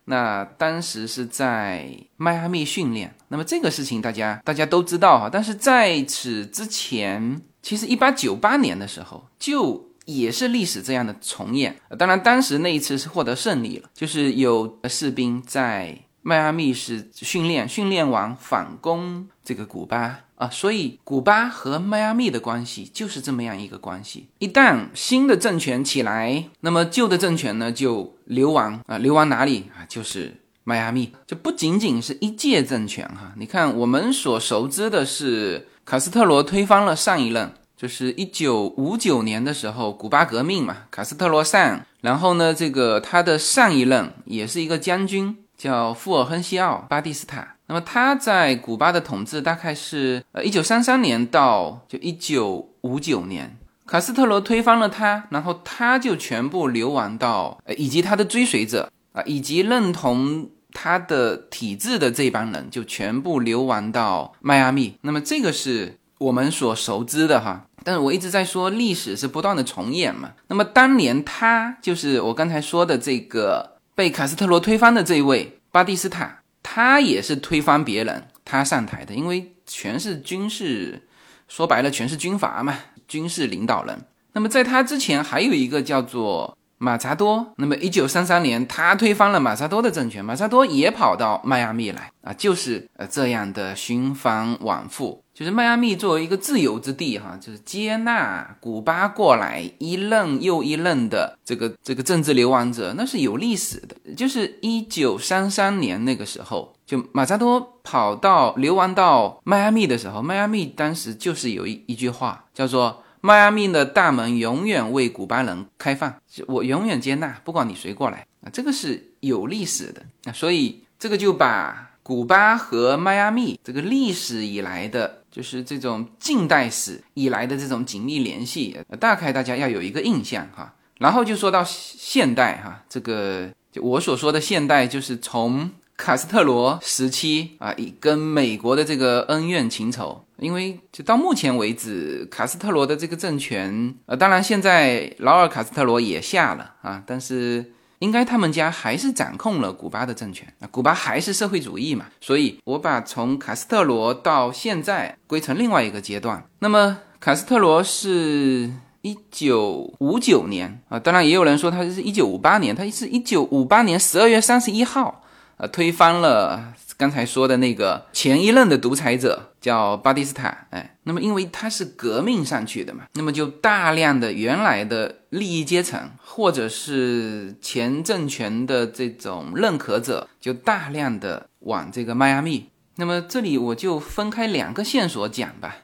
[0.06, 3.16] 那当时是在迈阿密训练。
[3.28, 5.30] 那么这个事情大家大家都知道哈。
[5.32, 9.90] 但是在此之前，其实一八九八年的时候就。
[10.06, 24.30] 也是历史这样的重演，当然当时那一次是获得胜利了，就是有士兵在迈阿密是训练，训练完反攻这个古巴啊，所以古巴和迈阿密的关系就是这么样一个关系。
[24.40, 29.86] 一旦新的政权起来，那么旧的政权呢就流亡啊，流亡哪里啊？
[29.88, 33.34] 就是迈阿密，就不仅仅是一届政权哈。
[33.38, 37.54] 你看我们所熟知的是卡斯特罗推翻了上一任。
[37.78, 47.51] 就是一九五九年的时候，古巴革命嘛，卡斯特罗上，然后呢，这个他的上一任也是一个将军，叫富尔亨西奥·巴蒂斯塔。
[47.72, 64.98] 那么他在古巴的统治大概是呃一九三三年到就一九五九年，卡斯特罗推翻了他，然后他就全部流亡到，呃以及他的追随者啊，以及认同他的体制的这帮人就全部流亡到迈阿密。
[65.04, 67.68] 那么这个是我们所熟知的哈。
[67.86, 70.32] 但是我一直在说历史是不断的重演嘛。
[70.50, 76.41] 那么当年他就是我刚才说的这个被卡斯特罗推翻的这一位巴蒂斯塔，
[76.74, 81.06] 他也是推翻别人，他上台的，因为全是军事，
[81.50, 82.80] 说白了全是军阀嘛，
[83.10, 84.06] 军事领导人。
[84.32, 95.24] 那么在他之前还有一个叫做马扎多，那么一九三三年他推翻了马扎多的政权，马扎多也跑到迈阿密来啊，就是呃这样的循环往复。
[95.32, 103.96] 就是迈阿密作为一个自由之地，哈，就是接纳古巴过来一任又一任的这个这个政治流亡者，那是有历史的。
[104.16, 116.14] 就是一九三三年那个时候，就马扎多跑到流亡到迈阿密的时候，迈阿密当时就是有一一句话叫做“迈阿密的大门永远为古巴人开放，
[116.48, 125.20] 我永远接纳，不管你谁过来啊”，这个是有历史的啊，所以这个就把古巴和迈阿密这个历史以来的。
[125.32, 130.76] 就是这种近代史以来的这种紧密联系，大概大家要有一个印象哈。
[130.98, 147.74] 然后就说到现代哈，这个就我所说的现代，就是从卡斯特罗时期啊，跟美国的这个恩怨情仇，因为就到目前为止，卡斯特罗的这个政权，呃，当然现在劳尔卡斯特罗也下了啊，但是。
[148.02, 156.44] 应该他们家还是掌控了古巴的政权，那古巴还是社会主义嘛，所以我把从卡斯特罗到现在归成另外一个阶段。
[156.58, 165.22] 那么卡斯特罗是一九五九年啊，当然也有人说他是一九五八年，他是一九五八年十二月三十一号，
[165.58, 182.68] 呃，推翻了刚才说的那个前一任的独裁者叫巴蒂斯塔，哎，那么因为他是革命上去的嘛，那么就大量的原来的利益阶层或者是前政权的这种认可者，就大量的往这个迈阿密。
[182.98, 185.78] 那么这里我就分开两个线索讲吧，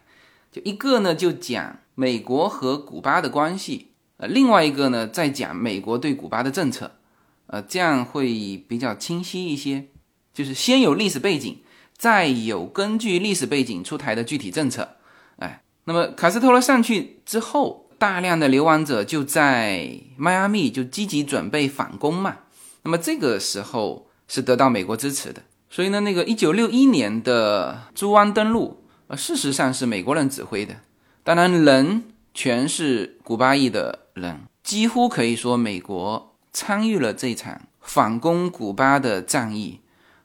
[0.51, 6.91] 就一个呢就讲美国和古巴的关系，呃，另外一个呢再讲美国对古巴的政策，
[7.47, 9.87] 呃，这样会比较清晰一些。
[10.37, 11.57] 就是先有历史背景，
[11.97, 14.87] 再有根据历史背景出台的具体政策。
[15.37, 22.37] 哎，那么卡斯特罗上去之后，大量的流亡者就在迈阿密就积极准备反攻嘛。
[22.83, 25.41] 那么这个时候是得到美国支持的。
[25.71, 30.75] 所以呢，那个一九六一年的猪湾登陆，呃，事实上是美国人指挥的，
[31.23, 32.03] 当然人
[32.35, 39.79] 全是古巴裔的人，几乎可以说美国参与了这场反攻古巴的战役，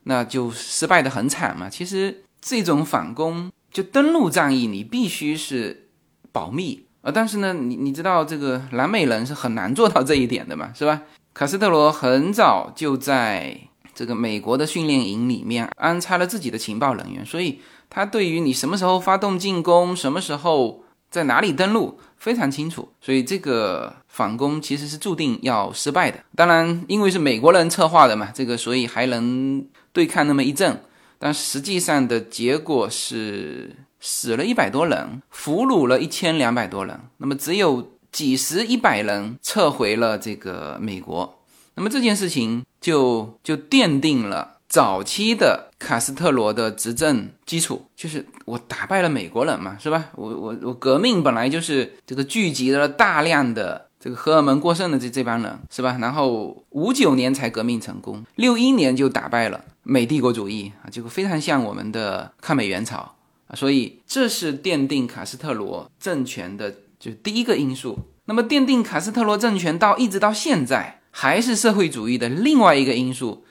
[0.05, 1.69] 那就失败的很惨嘛。
[1.69, 5.89] 其实这种反攻就登陆战役，你必须是
[6.31, 11.03] 保密啊，但是呢，你你知道这个南美人是很难做到这一点的嘛，是吧？
[11.35, 13.59] 卡斯特罗很早就在。
[13.95, 17.61] 这个美国的训练营里面安插了自己的情报人员，所以
[17.91, 22.89] 他对于你什么时候发动进攻，什么时候在哪里登陆非常清楚。
[23.03, 26.19] 所以这个反攻其实是注定要失败的。
[26.35, 29.63] 当然，因为是美国人策划的嘛，这个所以还能
[29.93, 30.83] 对抗那么一阵。
[31.19, 41.39] 但实际上的结果是死了一百多人，俘虏了一千两百多人，那么只有几十一百人撤回了这个美国。
[41.75, 50.11] 那么这件事情就就奠定了早期的卡斯特罗的执政基础，就是我打败了美国人嘛，是吧？
[50.17, 55.97] 我我我革命本来就是这个聚集了大量的这个荷尔蒙过剩的这这帮人，是吧？
[56.01, 63.15] 然后五九年才革命成功，六一年就打败了美帝国主义啊，这个非常像我们的抗美援朝
[63.47, 67.99] 啊，所以这是奠定卡斯特罗政权的就第一个因素。
[68.25, 70.99] 那么奠定卡斯特罗政权到一直到现在。
[71.15, 73.45] 还是社会主义的另外一个因素，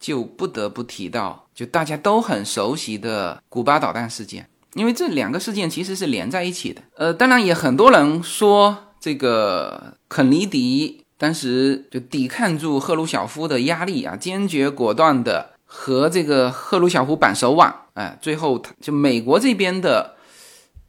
[0.00, 6.82] 就不得不提到，就大家都很熟悉的古巴导弹事件，因为这两个事件其实是连在一起的。
[6.96, 20.14] 呃，当然也很多人说，这个肯尼迪当时就抵抗住赫鲁晓夫的压力啊，坚决果断的和这个赫鲁晓夫绑手腕，哎，最后就美国这边的，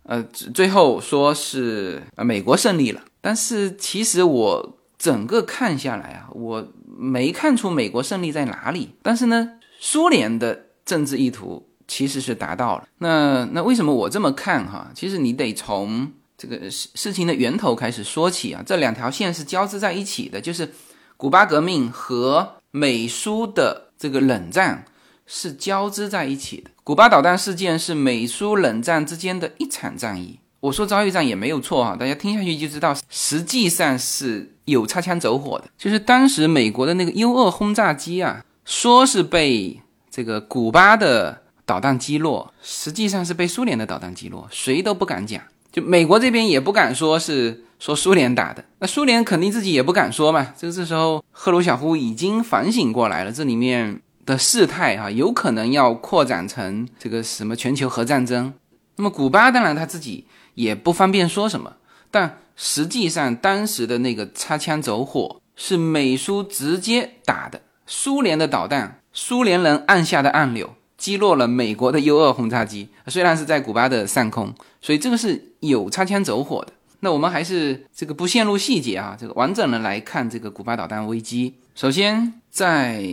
[0.03, 4.77] 呃，最后说是呃美国胜利了，但是其实我。
[4.97, 8.95] 整个看下来啊，我没看出美国胜利在哪里。
[9.03, 12.87] 但是呢，苏联的政治意图其实是达到了。
[12.99, 14.89] 那那为什么我这么看哈？
[14.95, 18.63] 其实你得从这个事事情的源头开始说起啊。
[18.65, 20.73] 这两条线是交织在一起的，就是
[21.17, 24.85] 古巴革命和美苏的这个冷战
[25.25, 26.69] 是交织在一起的。
[26.83, 30.39] 古巴导弹事件是美苏冷战之间的一场战役。
[30.59, 35.65] 我说遭遇战也没有错啊，大家听下去就知道，实际上是有擦枪走火的。
[35.75, 45.41] 就是当时美国的那个 U 二轰炸机啊，说是被这个古巴的导弹击落，实际上是被苏联的导弹击落，谁都不敢讲。
[45.71, 50.53] 就美国这边也不敢说是说苏联打的，那苏联肯定自己也不敢说嘛。
[50.57, 58.53] 这这时候赫鲁晓夫已经反省过来了，这里面的事态哈，有可能要扩展成这个什么全球核战争。
[58.95, 60.25] 那么古巴当然他自己。
[60.55, 61.75] 也不方便说什么，
[62.09, 76.71] 但实际上当时的那个擦枪走火是美苏直接打的，苏联的导弹，苏联人按下的按钮击落了美国的 U 二轰炸机，虽然是在古巴的上空，所以这个是有擦枪走火的。
[76.99, 81.55] 那我们还是这个不陷入细节啊，这个完整的来看这个古巴导弹危机。
[81.75, 83.03] 首先在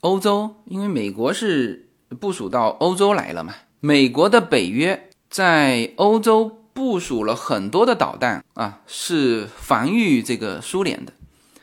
[0.00, 1.88] 欧洲，因为美国是
[2.20, 6.62] 部署到欧洲来了嘛，美国的北约在欧洲。
[6.76, 11.14] 部署了很多的导弹啊，是防御这个苏联的。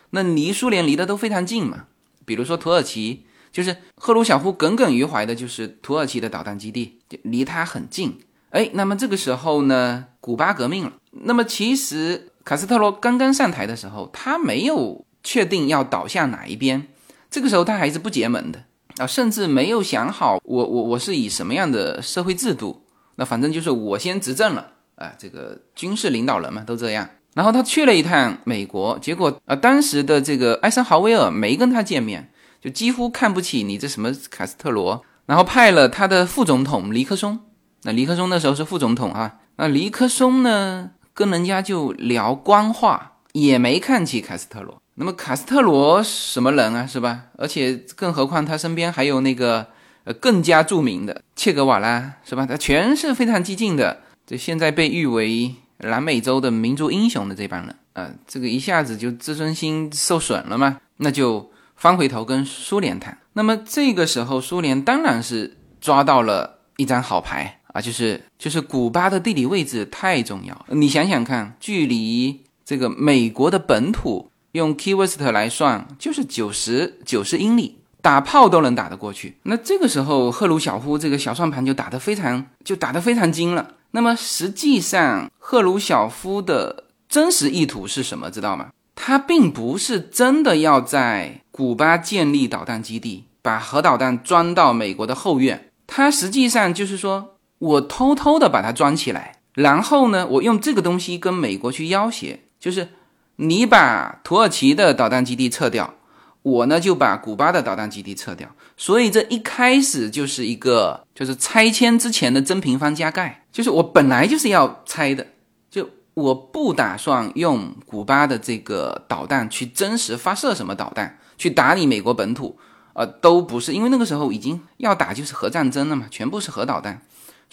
[0.10, 1.86] 那离苏联离得都非常近嘛，
[2.26, 8.22] 比如说土耳其，就是赫鲁晓夫耿耿于怀的，就是土耳其的导弹基地，就离他很近。
[8.50, 10.94] 哎，那么这个时候呢，古巴革命了。
[11.22, 16.88] 那么其实卡斯特罗刚刚上台的时候，他没有确定要倒向哪一边，
[17.30, 18.64] 这个时候他还是不结盟的
[18.98, 22.84] 啊，甚至没有想好我我我是以什么样的社会制度，
[23.16, 24.72] 那反正就是我先执政了。
[24.96, 27.10] 啊，这个军事领导人嘛，都这样。
[27.34, 35.04] 然后他去了一趟美国，结果啊，当时的这个艾森豪威尔没跟他见面，就几乎看不起你这什么卡斯特罗。
[35.26, 37.40] 然后派了他的副总统尼克松，
[37.82, 39.40] 那尼克松那时候是副总统啊。
[39.56, 44.82] 那尼克松呢，跟人家就聊官话，也没看起卡斯特罗。
[44.96, 47.24] 那么卡斯特罗什么人啊，是吧？
[47.38, 49.68] 而且更何况他身边还有那个
[50.04, 52.46] 呃更加著名的切格瓦拉，是吧？
[52.46, 63.18] 他全是非常激进的，这现在被誉为南美洲的民族英雄的这帮人，啊，这个一下子就自尊心受损了嘛，那就翻回头跟苏联谈。
[63.34, 74.30] 那么这个时候，苏联当然是抓到了一张好牌啊，就是就是古巴的地理位置太重要，你想想看，距离这个美国的本土。
[74.54, 79.36] 用 Key West 来算，就是九十九十英里，打炮都能打得过去。
[79.42, 83.72] 那这个时候，赫鲁晓夫这个小算盘就打得非常，就打得非常精了。
[83.90, 88.30] 那么实际上，赫鲁晓夫的真实意图是什么？
[88.30, 88.70] 知道吗？
[88.94, 95.72] 他并不是真的要在古巴建立导弹基地，把核导弹装到美国的后院。
[95.88, 97.33] 他实际上就是说，
[97.64, 102.90] 我偷偷的把它装起来，然后呢，我用这个东西跟美国去要挟，就是。
[103.38, 105.96] 你把土耳其的导弹基地撤掉，
[106.44, 108.48] 我呢就把古巴的导弹基地撤掉。
[108.78, 115.26] 所以这一开始就是一个就是拆迁之前的真平方加盖，就是我本来就是要拆的，
[115.72, 122.56] 就我不打算用古巴的这个导弹去真实发射什么导弹去打你美国本土，
[122.94, 127.02] 呃，都不是，因为那个时候已经要打就是核战争了嘛，全部是核导弹，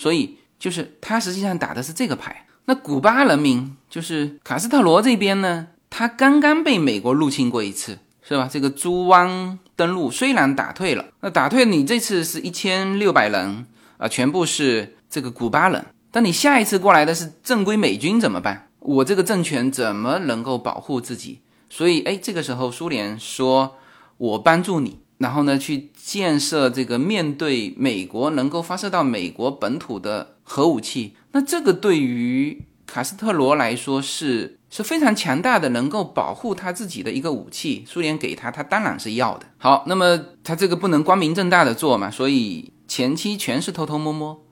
[0.01, 2.47] 所以就是他实际上打的是这个牌。
[2.65, 8.49] 那古巴人民就是卡斯特罗这边呢，他刚刚被美国入侵过一次，是吧？
[8.51, 13.67] 这个猪湾登陆虽然打退了，那打退你这次是一千六百人
[13.99, 15.85] 啊，全部是这个古巴人。
[16.11, 18.69] 但你下一次过来的是正规美军怎么办？
[18.79, 21.41] 我这个政权怎么能够保护自己？
[21.69, 23.77] 所以，哎，这个时候苏联说，
[24.17, 31.15] 我帮助你，然后呢，去建设这个面对美国能够发射到美国本土的核武器。
[31.31, 37.85] 那这个对于卡斯特罗来说是是非常强大的，能够保护他自己的一个武器。
[37.87, 39.47] 苏联给他，他当然是要的。
[39.59, 44.45] 好，那么他这个不能光明正大的做嘛，所以前期全是偷偷摸摸，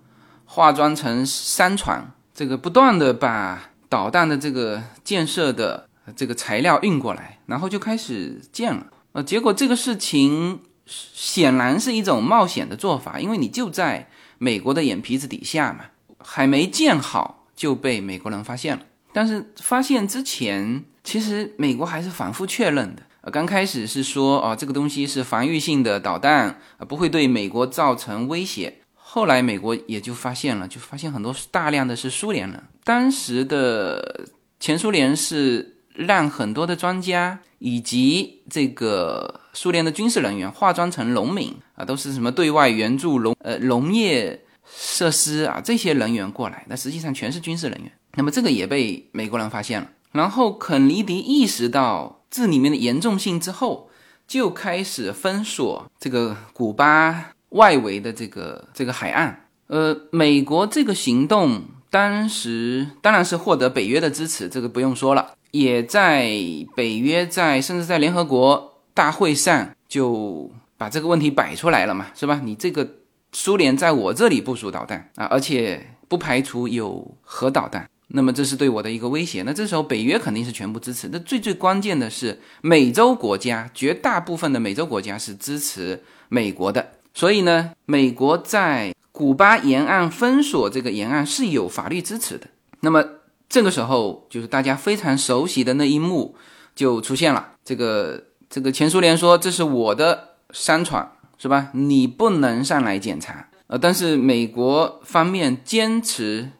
[0.44, 8.86] 化妆成商船，这个不断的把导弹的这个建设的这个材料运过来，然后就开始建了。
[9.11, 14.09] 呃，结果这个事情显然是一种冒险的做法，因为你就在
[14.39, 15.84] 美国的眼皮子底下嘛。
[16.20, 18.82] 还没建好就被美国人发现了，
[19.12, 23.03] 但是发现之前，其实美国还是反复确认的。
[23.20, 28.78] 呃，刚开始是说，哦，这个东西是防御性的导弹，不会对美国造成威胁。
[28.95, 32.62] 后来美国也就发现了，就发现很多大量的是苏联人。
[32.82, 34.26] 当时的
[34.59, 44.44] 前苏联是让很多的专家以及这个苏联的军事人员化妆成农民啊，都是什么对外援助农呃农业。
[44.70, 47.90] 设施啊，这些人员过来，那实际上全是军事人员。
[48.16, 49.88] 那么这个也被美国人发现了。
[50.12, 53.88] 然后肯尼迪意识到这里面的严重性之后，
[54.26, 59.48] 就开始封锁这个古巴外围的这个这个海岸。
[59.68, 65.32] 呃，美国这个行动当时当然是获得北约的支持，这个不用说了。
[65.51, 66.28] 也在
[66.76, 72.40] 北约在甚至在联合国大会上就把这个问题摆出来了嘛，是吧？
[72.44, 72.88] 你这个。
[73.30, 79.42] 苏联在我这里部署导弹啊，而且不排除有核导弹，那么这是对我的一个威胁。
[79.42, 81.11] 那这时候北约肯定是全部支持。
[81.12, 92.46] 那最最关键的是，美洲国家绝大部分的美洲国家是支持美国的，所以呢，美国在古巴沿岸封锁这个沿岸是有法律支持的。
[92.80, 93.05] 那么
[93.49, 96.34] 这个时候，就是大家非常熟悉的那一幕
[96.74, 97.53] 就出现了。
[97.64, 101.12] 这个这个前苏联说这是我的商船。
[101.40, 101.68] 是吧？
[101.72, 106.51] 你不能上来检查，呃，但是美国方面坚持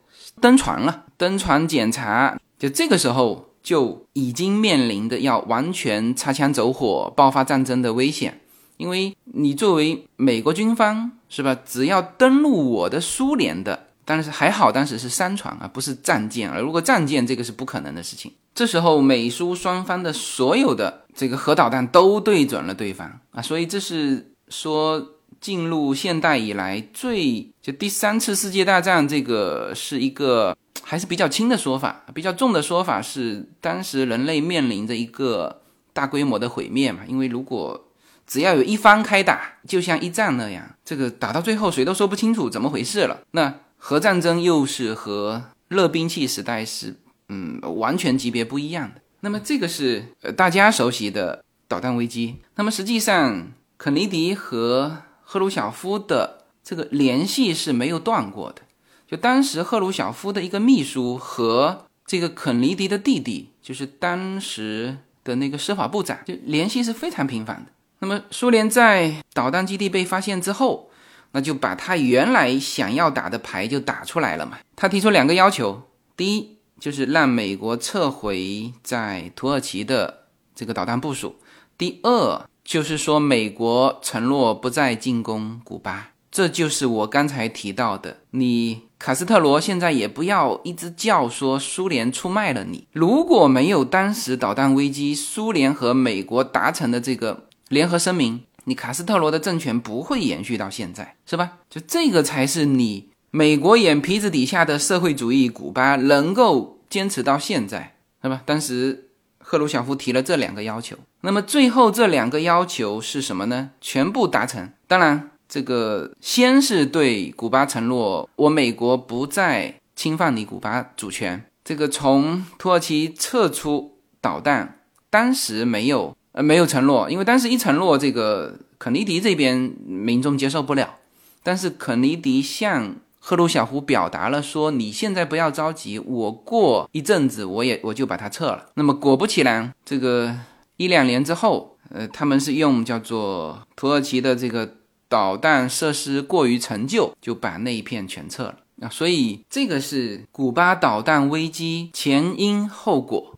[0.41, 8.41] 登船了，登船检查，就这个时候就已经面临的要完全擦枪走火、爆发战争的危险，
[8.76, 11.59] 因为你作为美国军方，是吧？
[11.66, 18.33] 只要登陆我的苏联的，但是还好当时是商船啊，不是战舰啊，如果战舰，这个是不可能的事情。
[18.55, 24.33] 这时候美苏双方的所有的这个核导弹都对准了对方啊，所以这是。
[24.51, 25.07] 说
[25.43, 35.61] 进入现代以来最就第三次世界大战，这个是一个还是比较轻的说法，比较重的说法是当时人类面临着一个
[35.93, 37.01] 大规模的毁灭嘛。
[37.07, 37.91] 因为如果
[38.27, 43.21] 只要有一方开打，就像一战那样，这个打到最后谁都说不清楚怎么回事了。
[43.33, 46.95] 那核战争又是和热兵器时代是
[47.31, 49.01] 嗯完全级别不一样的。
[49.20, 52.37] 那么这个是呃大家熟悉的导弹危机。
[52.57, 53.53] 那么实际上。
[53.81, 58.62] 肯尼迪和赫鲁晓夫的这个联系是没有断过的。
[59.07, 67.70] 就当时赫鲁晓夫的一个秘书和这个肯尼迪的弟弟，就是当时的那个司法部长，就联系是非常频繁的。
[68.01, 70.88] 那么苏联在导弹基地被发现之后，
[71.33, 74.59] 那就把他原来想要打的牌就打出来了嘛。
[74.76, 75.83] 他提出两个要求，
[76.16, 81.37] 第一就是让美国撤回在土耳其的这个导弹部署，
[81.76, 86.11] 第二就是说美国承诺不再进攻古巴。
[86.31, 92.87] 这就是我刚才提到的，你卡斯特罗现在也不要一直叫说苏联出卖了你。
[92.93, 101.53] 如果没有当时导弹危机，苏联和美国达成的这个联合声明，你卡斯特罗的政权不会延续到现在，是吧？
[101.69, 108.43] 就这个才是你美国眼皮子底下的社会主义古巴能够坚持到现在，是吧？
[108.45, 109.09] 当时
[109.39, 113.71] 赫鲁晓夫提了这两个要求，那么最后这两个要求是什么呢？
[113.81, 115.31] 全部达成，当然。
[115.51, 121.43] 这个先是对古巴承诺，我美国不再侵犯你古巴主权。
[121.64, 130.95] 这个从土耳其撤出导弹，当时没有呃没有承诺，因为当时一承诺，这个肯尼迪这边民众接受不了。
[131.43, 138.66] 但是肯尼迪向赫鲁晓夫表达了说，你现在不要着急，我过一阵子我也我就把它撤了。
[138.74, 140.32] 那么果不其然，这个
[140.76, 144.74] 一两年之后，呃，他们是用叫做土耳其的这个。
[145.11, 148.91] 导弹设施过于陈旧，就把那一片全撤了啊！
[148.91, 153.34] 所以这个是古巴导弹危机前因后果。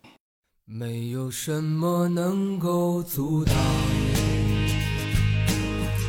[0.73, 3.53] 没有什么能够阻挡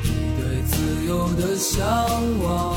[0.05, 1.85] 你对自由的向
[2.41, 2.77] 往。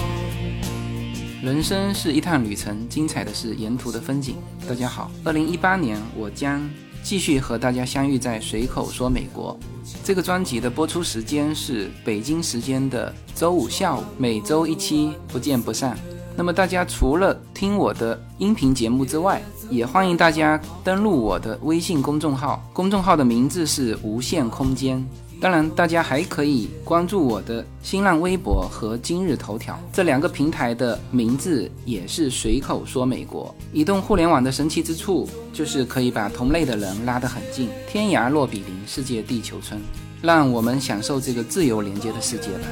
[1.43, 4.37] 人生是一趟旅程，精彩的是沿途的风景。
[4.67, 6.67] 大家好，二零一八年我将。
[7.03, 9.55] 继续和大家相遇在随口说美国
[10.03, 15.95] 这个专辑的播出时间是北京时间的周五下午，每周一期，不见不散。
[16.35, 25.03] 那么大家除了听我的音频节目之外，也欢迎大家登录我的微信公众号，公众号的名字是无限空间。
[25.41, 33.53] 当然，大家还可以关注我的新浪微博和今日头条这两个平台的名字也是随口说美国。
[33.73, 39.79] 移动互联网的神奇之处就是可以把同类的人拉得很近，天涯若比邻，世界地球村，
[40.21, 42.67] 让我们享受这个自由连接的世界吧。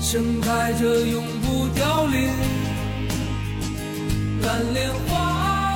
[0.00, 2.28] 盛开着永不凋零
[4.44, 5.74] 蓝莲花。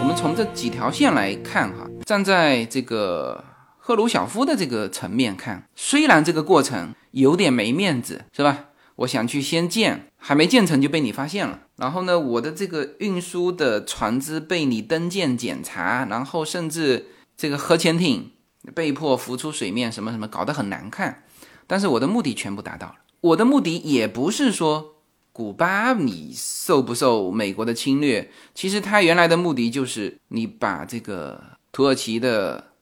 [0.00, 3.44] 我们从这几条线来看哈，站在这个
[3.78, 8.66] 赫鲁晓夫的这个层面看，虽然这个过程有点没面子，是吧？
[8.96, 17.06] 我想去先建，还没建成就被你发现了，然后呢，我的这个运输的船只被你登舰检查，然后甚至
[17.36, 18.32] 这个核潜艇
[18.74, 21.22] 被迫浮出水面，什么什么，搞得很难看。
[21.68, 24.94] 但是我的目的全部达到了，我的目的也不是说。
[25.30, 28.28] 古巴，你受不受美国的侵略？
[28.56, 31.40] 其实他原来的目的就是你把这个
[31.70, 32.72] 土耳其的，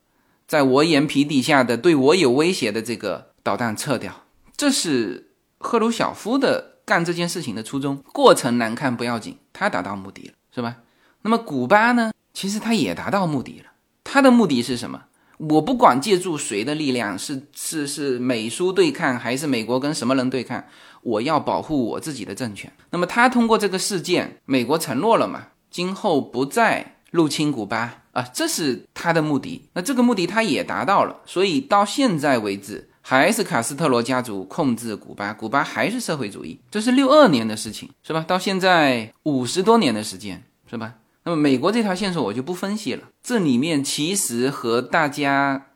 [0.49, 4.25] 在我眼皮底下的对我有威胁的这个导弹撤掉。
[4.57, 8.03] 这是赫鲁晓夫的干这件事情的初衷。
[8.15, 10.77] 过程难看不要紧，他达到目的了，是吧？
[11.21, 12.11] 那么古巴呢？
[12.33, 13.73] 其实他也达到目的了。
[14.03, 15.03] 他的目的是什么？
[15.39, 20.65] 我不管借助谁的力量，是是是美苏对抗，还是美国跟什么人对抗？
[21.03, 22.73] 我要保护我自己的政权。
[22.91, 29.69] 那么他通过这个事件，美国承诺了嘛，今后不再入侵古巴啊，这是他的目的。
[29.75, 36.59] 那这个目的他也达到了，所以到现在为止，还是卡斯特罗家族控制古巴，古巴还是社会主义。
[36.71, 38.25] 这是六二年的事情，是吧？
[38.27, 40.95] 到现在五十多年的时间，是吧？
[41.27, 45.67] 那么美国这条线索我就不分析了，这里面其实和大家。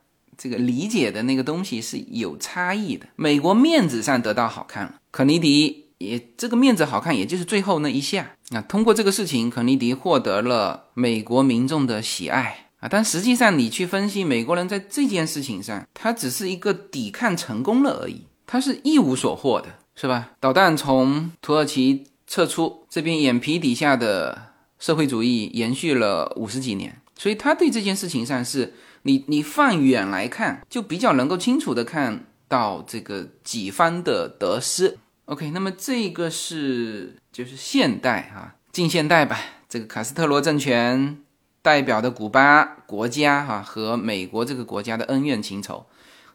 [0.43, 3.07] 这个理解的那个东西是有差异的。
[3.15, 8.63] 美国面子上得到好看了，肯尼迪也这个面子好看，也就是最后那一下啊。
[8.63, 12.89] 通过这个事情，肯尼迪获得了美国民众的喜爱啊。
[12.91, 20.31] 但实际上，你去分析美国人在这件事情上，他只是一个抵抗成功了而已，他是一无所获的，是吧？
[20.41, 24.50] 导弹从土耳其撤出，这边眼皮底下的
[24.81, 28.75] 社会主义延续了五十几年，所以他对这件事情上是。
[29.05, 34.99] 你你放远来看，就比较能够清楚的看到这个己方的得失。
[35.25, 39.41] OK，那么这个是就是现代哈，近现代吧。
[39.71, 41.17] 这个卡斯特罗政权
[41.63, 45.87] 代表的古巴国家哈和美国这个国家的恩怨情仇。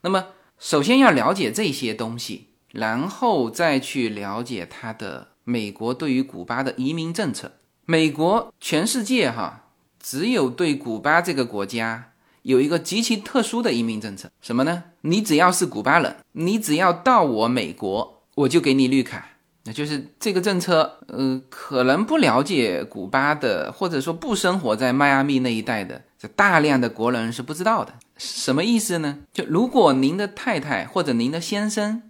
[0.02, 7.52] 那么首先要了解这些东西，然后再去了解他的美国对于古巴的移民政策。
[7.86, 9.68] 美国全世界哈
[10.00, 12.12] 只有对古巴这个国家。
[12.42, 14.84] 有一个极其特殊的移民政策，什么呢？
[15.02, 19.30] 你只要是古巴人，你只要到我美国，我就给你绿卡。
[19.64, 27.96] 那就是这个政策，呃，可能不了解古巴的，或者说不生活在迈阿密那一带的这大量的国人是不知道的。
[28.16, 29.18] 什么意思呢？
[29.34, 32.04] 就如果您的太太或者您的先生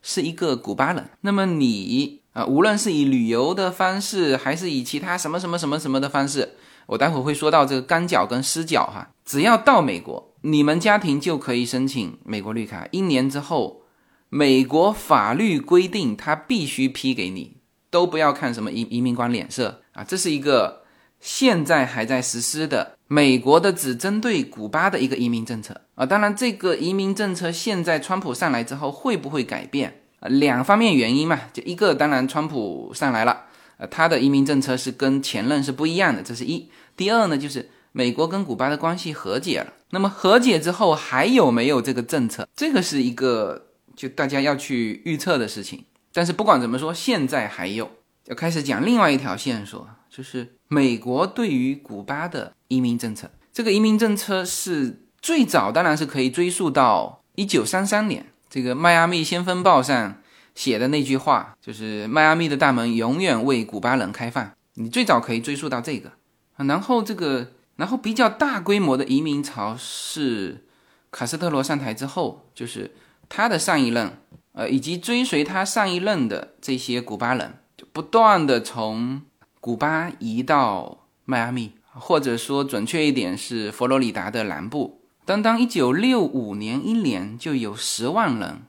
[0.00, 6.56] 是一个古巴人，那么你啊，无论是以旅游的方式，还是以其他什么什么什么什么的方式，
[6.86, 13.82] 我待会会说到这个干脚跟湿脚哈，只要到美国，你们家庭就可以申请美国绿卡，一年之后，
[14.28, 17.56] 美国法律规定他必须批给你，
[17.90, 20.84] 都不要看什么移移民官脸色啊，这是一个
[21.18, 22.96] 现在还在实施的。
[23.12, 29.99] 美国的只针对古巴的一个移民政策啊，当然这个移民政策现在川普上来之后会不会改变？
[30.20, 33.44] 呃两方面原因嘛，就一个当然川普上来了，
[33.76, 36.70] 呃，他的移民政策是跟前任是不一样的，这是一。
[36.96, 42.48] 第二呢，就是美国跟古巴的关系和解了，那么和解之后还有没有这个政策？
[42.54, 43.66] 这个是一个
[43.96, 45.84] 就大家要去预测的事情。
[46.12, 47.90] 但是不管怎么说，现在还有，
[48.26, 52.52] 要开始讲另外一条线索，就是美国对于古巴的。
[52.70, 60.16] 移民政策，这个移民政策是最早，当然是可以追溯到一九三三年，这个《迈阿密先锋报》上
[60.56, 64.50] 写的那句话，就是“迈阿密的大门永远为古巴人开放”。
[64.74, 66.10] 你最早可以追溯到这个，
[66.56, 70.66] 然后这个，然后比较大规模的移民潮是
[71.12, 72.90] 卡斯特罗上台之后，就是
[73.28, 74.18] 他的上一任，
[74.52, 79.22] 呃，以及追随他上一任的这些古巴人，就不断的从
[79.60, 81.72] 古巴移到迈阿密。
[81.92, 84.99] 或者说准确一点是佛罗里达的南部。
[85.30, 88.62] 单单一九六五年一年就有十万人，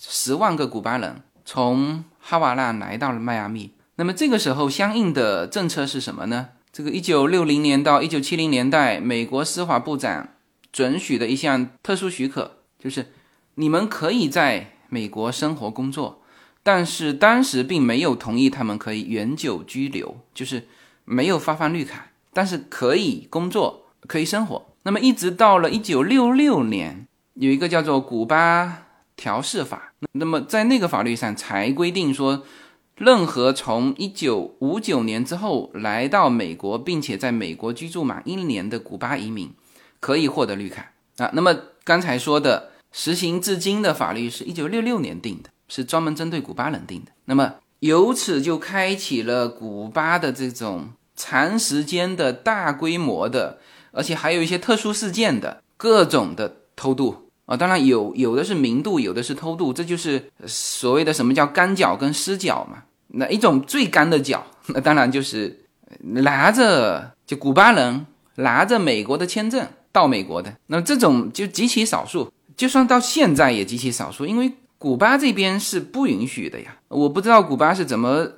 [0.00, 3.70] 十万个古巴人从哈瓦那来到了迈阿密。
[3.94, 6.48] 那么这个时候相应的政策是什么呢？
[6.72, 10.30] 这个一九六零年到一九七零年代，美国司法部长
[10.72, 13.12] 准许的一项特殊许可，就是
[13.54, 16.22] 你们可以在美国生活工作，
[16.64, 20.66] 但是当时并没有同意他们可以永久居留，就是
[21.04, 22.08] 没有发放绿卡。
[22.32, 24.67] 但是可以工作，可以生活。
[24.82, 29.92] 那么一直到了一九六六年，有一个叫做《古巴调试法》。
[30.12, 32.44] 那么在那个法律上才规定说，
[32.96, 39.52] 任何从一九五九年之后来到美国，并且在美国居住满一年的古巴移民，
[40.00, 41.30] 可以获得绿卡啊。
[41.34, 41.54] 那么
[41.84, 47.12] 刚才说的实行至今的法律是一九六六年定的，是专门针对古巴人定的。
[47.26, 50.90] 那么由此就开启了古巴的这种。
[51.20, 53.58] 长时间的大规模的，
[53.92, 62.82] 而且还有一些特殊事件的各种的偷渡啊，当然有有的是明渡，有的是偷渡，这就是所谓的什么叫干脚跟湿脚嘛。
[63.08, 65.64] 那一种最干的脚， 那当然就是
[66.00, 76.76] 拿着就古巴人拿着美国的签证到美国的，那这种就极其少数，就算到现在也极其少数，因为古巴这边是不允许的呀。
[76.88, 78.28] 我不知道古巴是怎么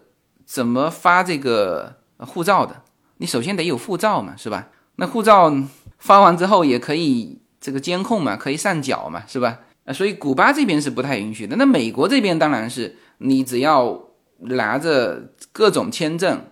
[0.44, 1.98] 怎么发这个。
[2.26, 2.82] 护照的，
[3.16, 4.68] 你首先得有护照嘛，是吧？
[5.00, 5.50] 那护照
[5.98, 9.60] 发完之后也可以这个监控嘛，可以上缴嘛，是吧？
[9.86, 11.56] 啊，所以古巴这边是不太允许的。
[11.56, 16.44] 那美国这边当然是，你只要拿着各种签证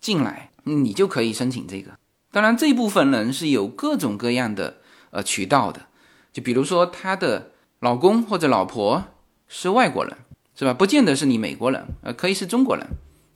[0.00, 1.90] 进来，你就可以申请这个。
[2.30, 4.76] 当然，这部分人是有各种各样的
[5.10, 5.80] 呃渠道的，
[6.32, 9.02] 就比如说他的老公或者老婆
[9.48, 10.16] 是外国人，
[10.54, 10.72] 是吧？
[10.72, 12.86] 不见得是你美国人，呃，可以是中国人，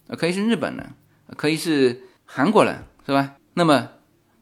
[0.06, 0.88] 呃，可以是日本人。
[1.36, 3.34] 可以是韩国人，是吧？
[3.54, 3.88] 那么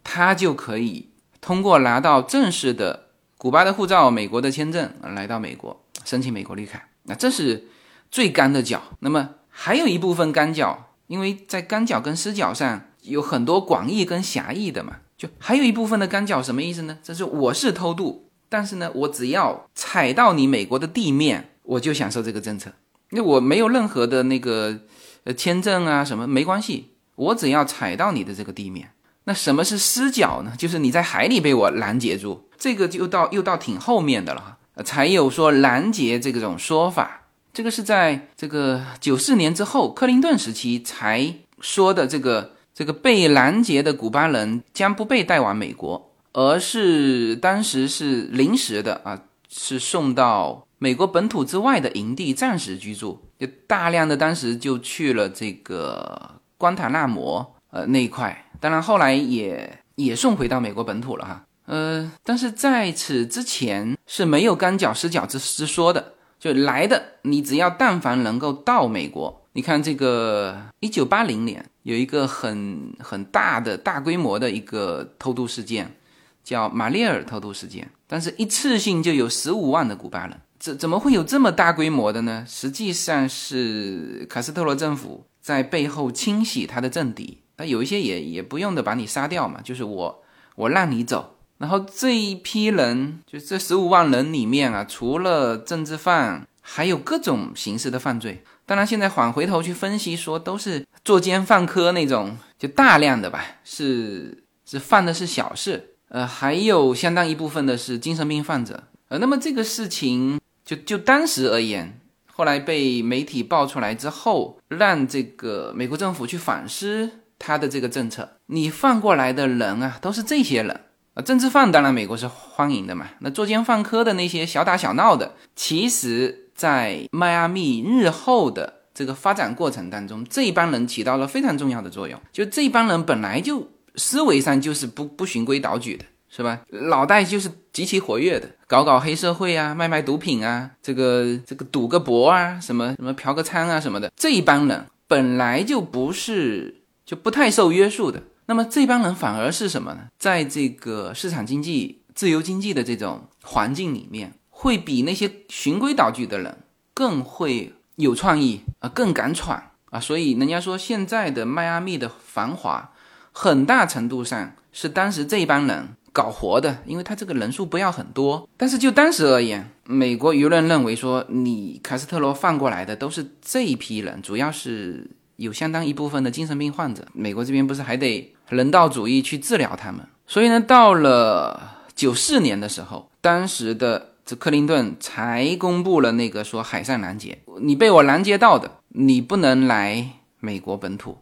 [0.04, 1.08] 他就可以
[1.40, 6.88] 通过拿到正式的古巴的护照、美国的签证来到美国申请美国绿卡。
[7.02, 7.66] 那这是
[8.10, 8.80] 最干的脚。
[9.00, 16.98] 那么还有一部分干脚，因为在干脚跟湿脚上有很多广义跟狭义的嘛，就还有一部分的干脚什么意思呢？
[17.02, 22.70] 这是我是偷渡，但是呢，我只要踩到你美国的地面，我就享受这个政策，
[23.10, 24.78] 因为我没有任何的那个。
[25.26, 28.90] 呃，签证啊什么没关系，我只要踩到你的这个地面。
[29.24, 30.52] 那什么是失脚呢？
[30.58, 37.22] 就是你在海里被我拦截住，这个就到又到挺后面的了，才有说拦截这种说法。
[37.52, 42.06] 这个是在这个九四年之后，克林顿时期才说的。
[42.06, 50.66] 这个这个被拦截的古巴人将不被带往美国，而是当时是临时的啊，是送到。
[50.78, 75.94] 美国本土之外的营地暂时居住，就大量的当时就去了这个关塔那摩呃那一块，当然后来也也送回到美国本土了哈，呃，但是在此之前是没有干脚湿脚之之说的，就来的你只要但凡能够到美国，你看这个一九八零年有一个很很大的大规模的一个偷渡事件，
[76.42, 80.40] 叫马列尔偷渡事件，但是一次性就有十五万的古巴人。
[80.58, 82.42] 怎怎么会有这么大规模的呢？
[82.48, 90.24] 实际上是卡斯特罗政府在背后清洗他的政敌，那有一些也也不用的把你杀掉嘛，就是我
[90.56, 91.36] 我让你走。
[91.58, 98.42] 然后这一批人，就这十五万人里面啊，除了政治犯，还有各种形式的犯罪。
[98.66, 108.84] 当然，现在缓回头去分析，说都是作奸犯科那种，就大量的吧，是是犯的是小事，呃，还有相当一部分的是精神病患者。
[109.08, 112.00] 呃，那么这个事情就就当时而言，
[112.32, 117.10] 后来被媒体爆出来之后，让这个美国政府去反思
[117.44, 118.28] 他的这个政策。
[118.46, 120.80] 你放过来的人啊，都是这些人
[121.14, 123.06] 啊，政治犯当然美国是欢迎的嘛。
[123.20, 126.40] 那作奸犯科的那些小打小闹的，其实。
[126.54, 132.16] 在迈阿密日后的这个发展过程当中，这一帮人起到了非常重要的作用。
[132.30, 136.60] 就这一帮人本来就思维上就是不不循规蹈矩的，是吧？
[136.70, 144.12] 脑袋就是极其活跃的，搞搞黑社会啊，卖卖毒品啊，这个这个赌个博啊，什么什么嫖个娼啊什么的。
[144.14, 150.08] 这一帮人本来就不是就不太受约束的，那么这帮人反而是什么呢？
[150.18, 154.34] 在这个市场经济、自由经济的这种环境里面。
[154.56, 156.56] 会比那些循规蹈矩的人
[156.94, 162.92] 更会有创意啊，更敢闯啊，所以人家说现在的迈阿密的繁华，
[163.32, 168.48] 很大程度上是当时这一帮人搞活的，因为他这个人数不要很多。
[168.56, 177.06] 但是就当时而言，美国舆论认为说，你卡斯特罗放过来的都是这一批人，主要是有相当一部分的精神病患者。
[177.12, 180.00] 美国这边不是还得人道主义去治疗他们？
[180.26, 184.10] 所以呢，到了九四年的时候，当时的。
[184.26, 191.18] 这克林顿才公布了那个说海上拦截，你被我拦截到的，你不能来美国本土，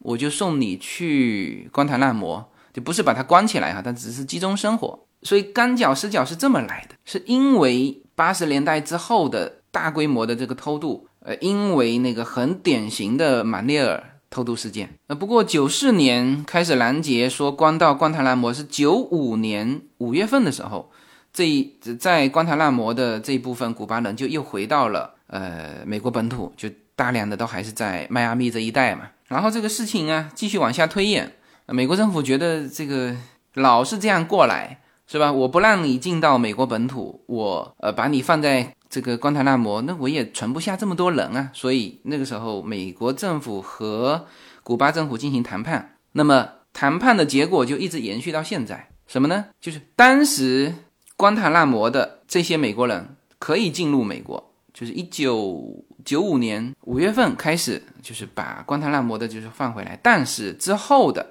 [0.00, 5.06] 我就送你去关塔那摩，就不是把它关起来哈，它只是集中生活。
[5.22, 14.90] 所以干脚湿脚是这么来的，是因为八十年代之后的大规模的这个偷渡，呃，因为那个很典型的马内尔偷渡事件。
[15.06, 20.90] 呃，不过九四年开始拦截，说关到关塔那摩是九五年五月份的时候。
[21.34, 29.08] 这一在关塔那摩的这一部分古巴人就又回到了呃美国本土，就大量的都还是在迈阿密这一带嘛。
[29.28, 31.32] 然后这个事情啊继续往下推演，
[31.68, 33.16] 美国政府觉得这个
[33.54, 35.32] 老是这样过来是吧？
[35.32, 41.50] 我不让你进到美国本土，我呃把你放在这个关塔那摩，那我也存不下这么多人啊。
[41.54, 44.26] 所以那个时候美国政府和
[44.62, 49.46] 古巴政府进行谈判，那么谈判的结果就一直延续到现在，什么呢？
[49.58, 50.74] 就是当时。
[51.14, 59.96] 关塔那摩的这些美国人可以进入美国，就是一九九五年五月份开始，就是把关塔那摩的就是放回来。
[60.02, 61.30] 但是之后的，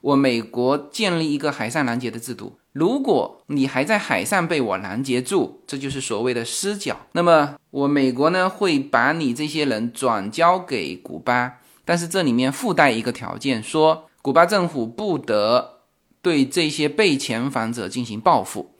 [0.00, 6.96] 我美国建立一个海上拦截的制度，如果你还在海上被我拦截住，这就是所谓的失脚。
[7.12, 15.80] 那么我美国呢会把你这些人转交给古巴，但是这里面附带一个条件，说古巴政府不得
[16.22, 18.74] 对这些被遣返者进行报复。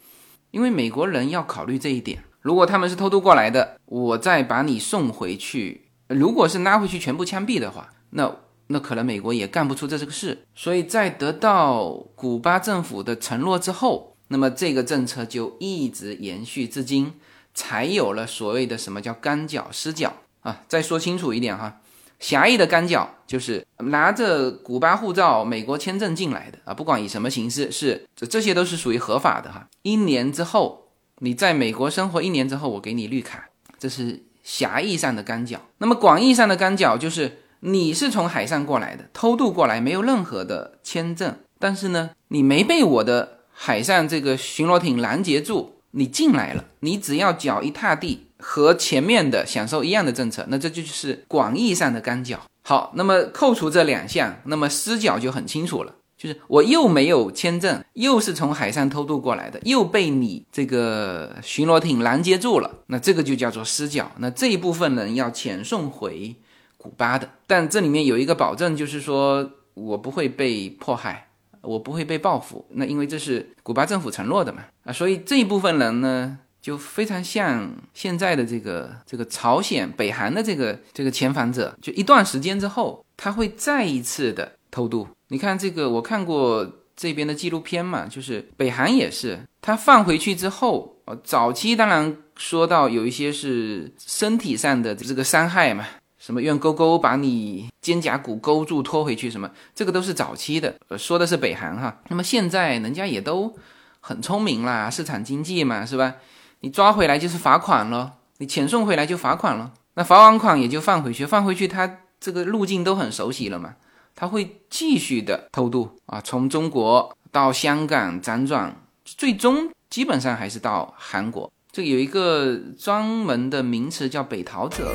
[0.51, 8.35] 因为美国人要考虑这一点，如果他们是偷渡过来的，我再把你送回去；如果是拉回去全部枪毙的话，那
[8.69, 10.47] 那可能美国也干不出这这个事。
[10.55, 17.13] 所以在得到古巴政府的承诺之后，那么这个政策就一直延续至今，
[17.55, 20.63] 才有了所谓的什么叫干脚湿脚啊。
[20.69, 21.81] 再说清楚一点哈。
[22.19, 29.69] 狭义的干脚就是拿着古巴护照、美国签证进来的啊，不管以什么形式，是这这些都是属于合法的哈。
[29.83, 30.87] 一年之后，
[31.19, 35.61] 你在美国生活一年之后，我给你绿卡，这是狭义上的干脚。
[35.79, 48.29] 那么广义上的干脚就是你是从海上过来的，偷渡过来，没有任何的签证，但是呢，你没被我的海上这个巡逻艇拦截住，你进来了，你只要脚一踏地。
[48.45, 52.41] 和前面的享受一样的政策，那这就是广义上的干脚。
[52.63, 64.11] 好，那么扣除这两项，那么私脚就很清楚了，就是我又没有签证，又是从海上偷渡过来的，又被你这个巡逻艇拦截住了，那这个就叫做私脚。
[64.19, 66.35] 那这一部分人要遣送回
[66.83, 71.29] 古巴的，但这里面有一个保证，就是说我不会被迫害，
[71.61, 72.67] 我不会被报复。
[72.71, 76.39] 那因为这是古巴政府承诺的嘛，啊，所以这一部分人呢。
[76.63, 85.09] 就非常像现在的这个这个朝鲜、北韩的这个这个遣返者，就一段时间之后，他会再一次的偷渡。
[85.31, 95.85] 你看这个，我看过这边的纪录片嘛，就是北韩也是，他放回去之后，呃，早期当然说到有一些是身体上的这个伤害嘛，
[96.25, 101.99] 什么用钩钩把你肩胛骨勾住拖回去，什么这个都是早期的，呃，说的是北韩哈。
[102.11, 103.53] 那么现在人家也都
[103.99, 106.15] 很聪明啦，市场经济嘛，是吧？
[106.61, 113.75] 你抓回来就是罚款了，你遣送回来就罚款了，那罚完款也就放回去，放回去他这个路径都很熟悉了嘛，
[114.15, 121.51] 他会继续的偷渡啊，从中国到香港辗转，最终基本上还是到韩国。
[121.73, 124.95] 这有一个专门的名词叫北逃者。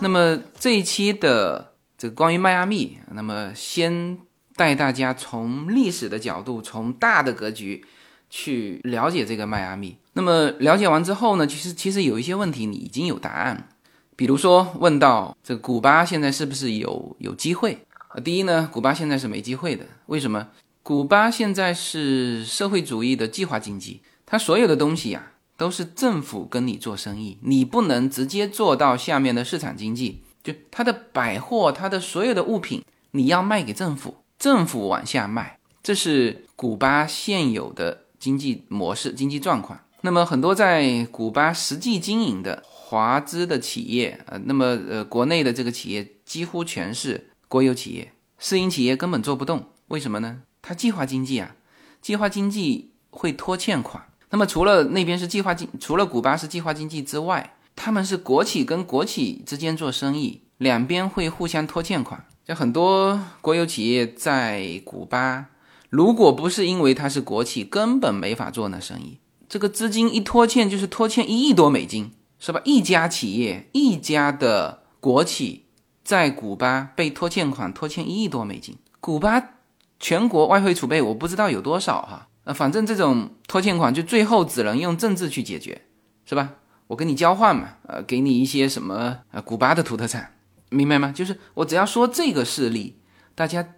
[0.00, 1.68] 那么这一期的。
[2.00, 4.16] 这个关于迈阿密，那么先
[4.56, 7.84] 带大家从历史的角度，从大的格局
[8.30, 9.98] 去了解这个迈阿密。
[10.14, 13.68] 那么了解完之后呢，其实其实有一些问题你已经有答案，
[14.16, 17.84] 比如说问到这个古巴现在是不是有有机会？
[18.14, 19.84] 呃，第一呢，古巴现在是没机会的。
[20.06, 20.48] 为什么？
[20.82, 30.22] 古巴现在是社会主义的计划经济，它所有的东西呀都是政府跟你做生意，你不能直接做到下面的市场经济。
[30.42, 39.78] 就它的百货，它的所有的物品，你要卖给政府，政府往下卖，这是古巴现有的经济模式、经济状况。
[40.00, 49.66] 那么很多在古巴实际经营的华资的企业，呃，那么呃，国内的这个企业几乎全是国有企业，私营企业根本做不动。
[49.88, 50.40] 为什么呢？
[50.62, 51.54] 它计划经济啊，
[52.00, 54.06] 计划经济会拖欠款。
[54.30, 62.24] 那么除了那边是计划经，除了古巴是计划经济之外，他们是国企跟国企之间做生意，两边会互相拖欠款。
[62.44, 65.46] 就很多国有企业在古巴，
[65.88, 69.18] 如果不是因为它是国企，根本没法做那生意。
[69.48, 72.60] 这个资金一拖欠就是拖欠一亿多美金，是吧？
[72.64, 75.66] 一家企业，一家的国企
[76.04, 78.76] 在古巴被拖欠款，拖欠一亿多美金。
[79.00, 79.56] 古巴
[79.98, 85.82] 全国外汇储备我不知道有多少哈，呃，反正这种拖欠款就最后只能用政治去解决，
[86.24, 86.54] 是吧？
[86.86, 90.34] 我跟你交换嘛，呃，给你一些什么呃，古巴的土特产，
[90.70, 91.12] 明白吗？
[91.12, 92.96] 就是我只要说这个事例，
[93.34, 93.74] 大家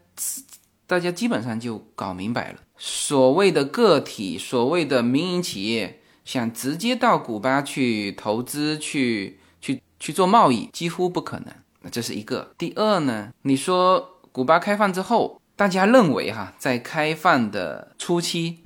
[0.87, 2.61] 大家基本上就搞明白了。
[2.79, 11.49] 所谓的个体，所谓的民营企业，想直接到古巴去投资、去去去做贸易，几乎不可能。
[11.83, 12.55] 那这是一个。
[12.57, 18.65] 第二呢，你说古巴开放之后，大家认为哈，在开放的初期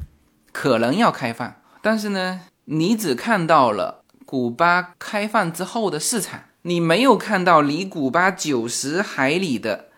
[0.50, 4.02] 可能要开放，但是呢，你只看到了。
[4.24, 9.88] 古巴开放之后的市场，你没有看到离古巴九十海里的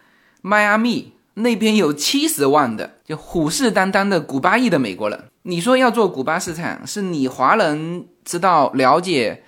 [0.43, 5.27] 迈阿密那边有七十万的就虎视眈眈的古巴裔的美国人。
[5.43, 9.45] 你说要做古巴市场，是你华人知道了解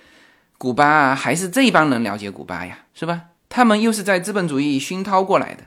[0.57, 2.77] 古巴，还是这帮人了解古巴呀？
[2.93, 3.23] 是吧？
[3.49, 5.65] 他们又是在资本主义熏陶过来的，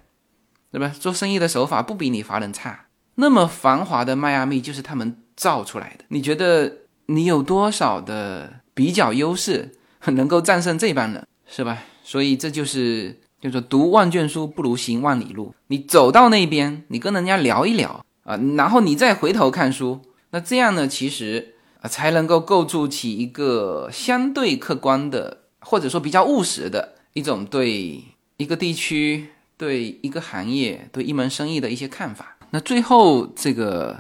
[0.75, 0.93] 对吧？
[0.99, 2.87] 做生意的手法不比你华人差。
[3.15, 6.05] 那么繁华的迈阿密就是他们造出来的。
[6.09, 8.61] 你觉得你有多少的？
[8.77, 11.79] 比较优势能够战胜这帮人，是吧？
[12.03, 15.55] 所以这就是就说读万卷书不如行万里路。
[15.69, 28.03] 你走到那边，你跟人家聊一聊啊，然后你再回头看书，那这样呢，其实啊才能够构筑起一个相对客观的，或者说比较务实的一种对
[28.39, 29.29] 一个地区、
[29.65, 32.37] 对一个行业、对一门生意的一些看法。
[32.51, 33.97] 那最后这个。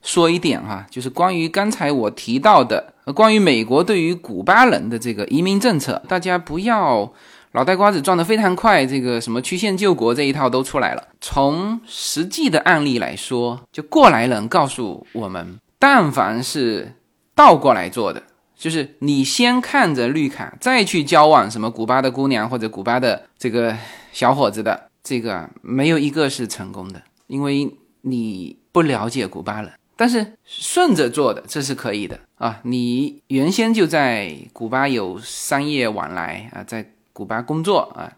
[0.00, 7.12] 说一点哈，就是关于刚才我提到的，关于美国对于古巴人的这个移民政策，大家不要
[7.52, 11.08] 脑袋瓜子转得非常快，这个什么曲线救国这一套都出来了。
[11.20, 16.94] 从实际的案例来说，就过来人告诉我们，但凡是
[17.34, 18.22] 倒过来做的，
[18.56, 23.76] 就是你先看着绿卡，再去交往什么古巴的姑娘或者古巴的这个
[24.12, 29.72] 小伙子的，这个没有一个是成功的，因为你不了解古巴人。
[29.96, 32.60] 但是顺着做的这是可以的啊！
[32.62, 38.12] 你原先就在古巴有商业往来啊，在古巴工作啊，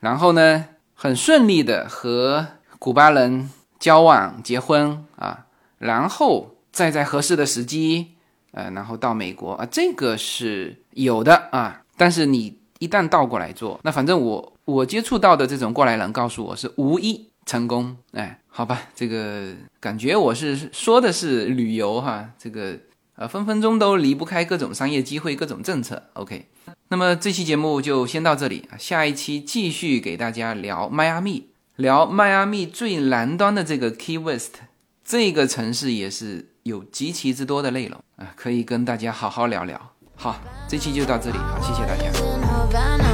[0.00, 2.44] 然后呢，很顺利的和
[2.80, 3.48] 古巴人
[3.78, 5.46] 交往、结婚啊，
[5.78, 8.14] 然后再在合适的时机，
[8.50, 11.82] 呃，然后到美国啊，这个是有的啊。
[11.96, 18.40] 但是你一旦倒过来做，那反正我我接触到的这种过来人告诉我是无一成功，哎。
[18.56, 22.74] 好吧，这个感觉我是说的是旅游哈，这个
[23.16, 26.04] 呃分分钟都离不开各种商业机会、各种政策。
[26.14, 26.46] OK，
[26.88, 34.54] 那么这期节目就先到这里啊，下一期继续给大家聊迈阿密，聊迈阿密最南端的这个 Key West
[35.04, 39.78] 这个城市也是有极其之多的内容啊，可以跟大家好好聊聊。
[40.14, 42.45] 好，这期就到这里，好，谢谢大家。
[42.76, 43.05] gonna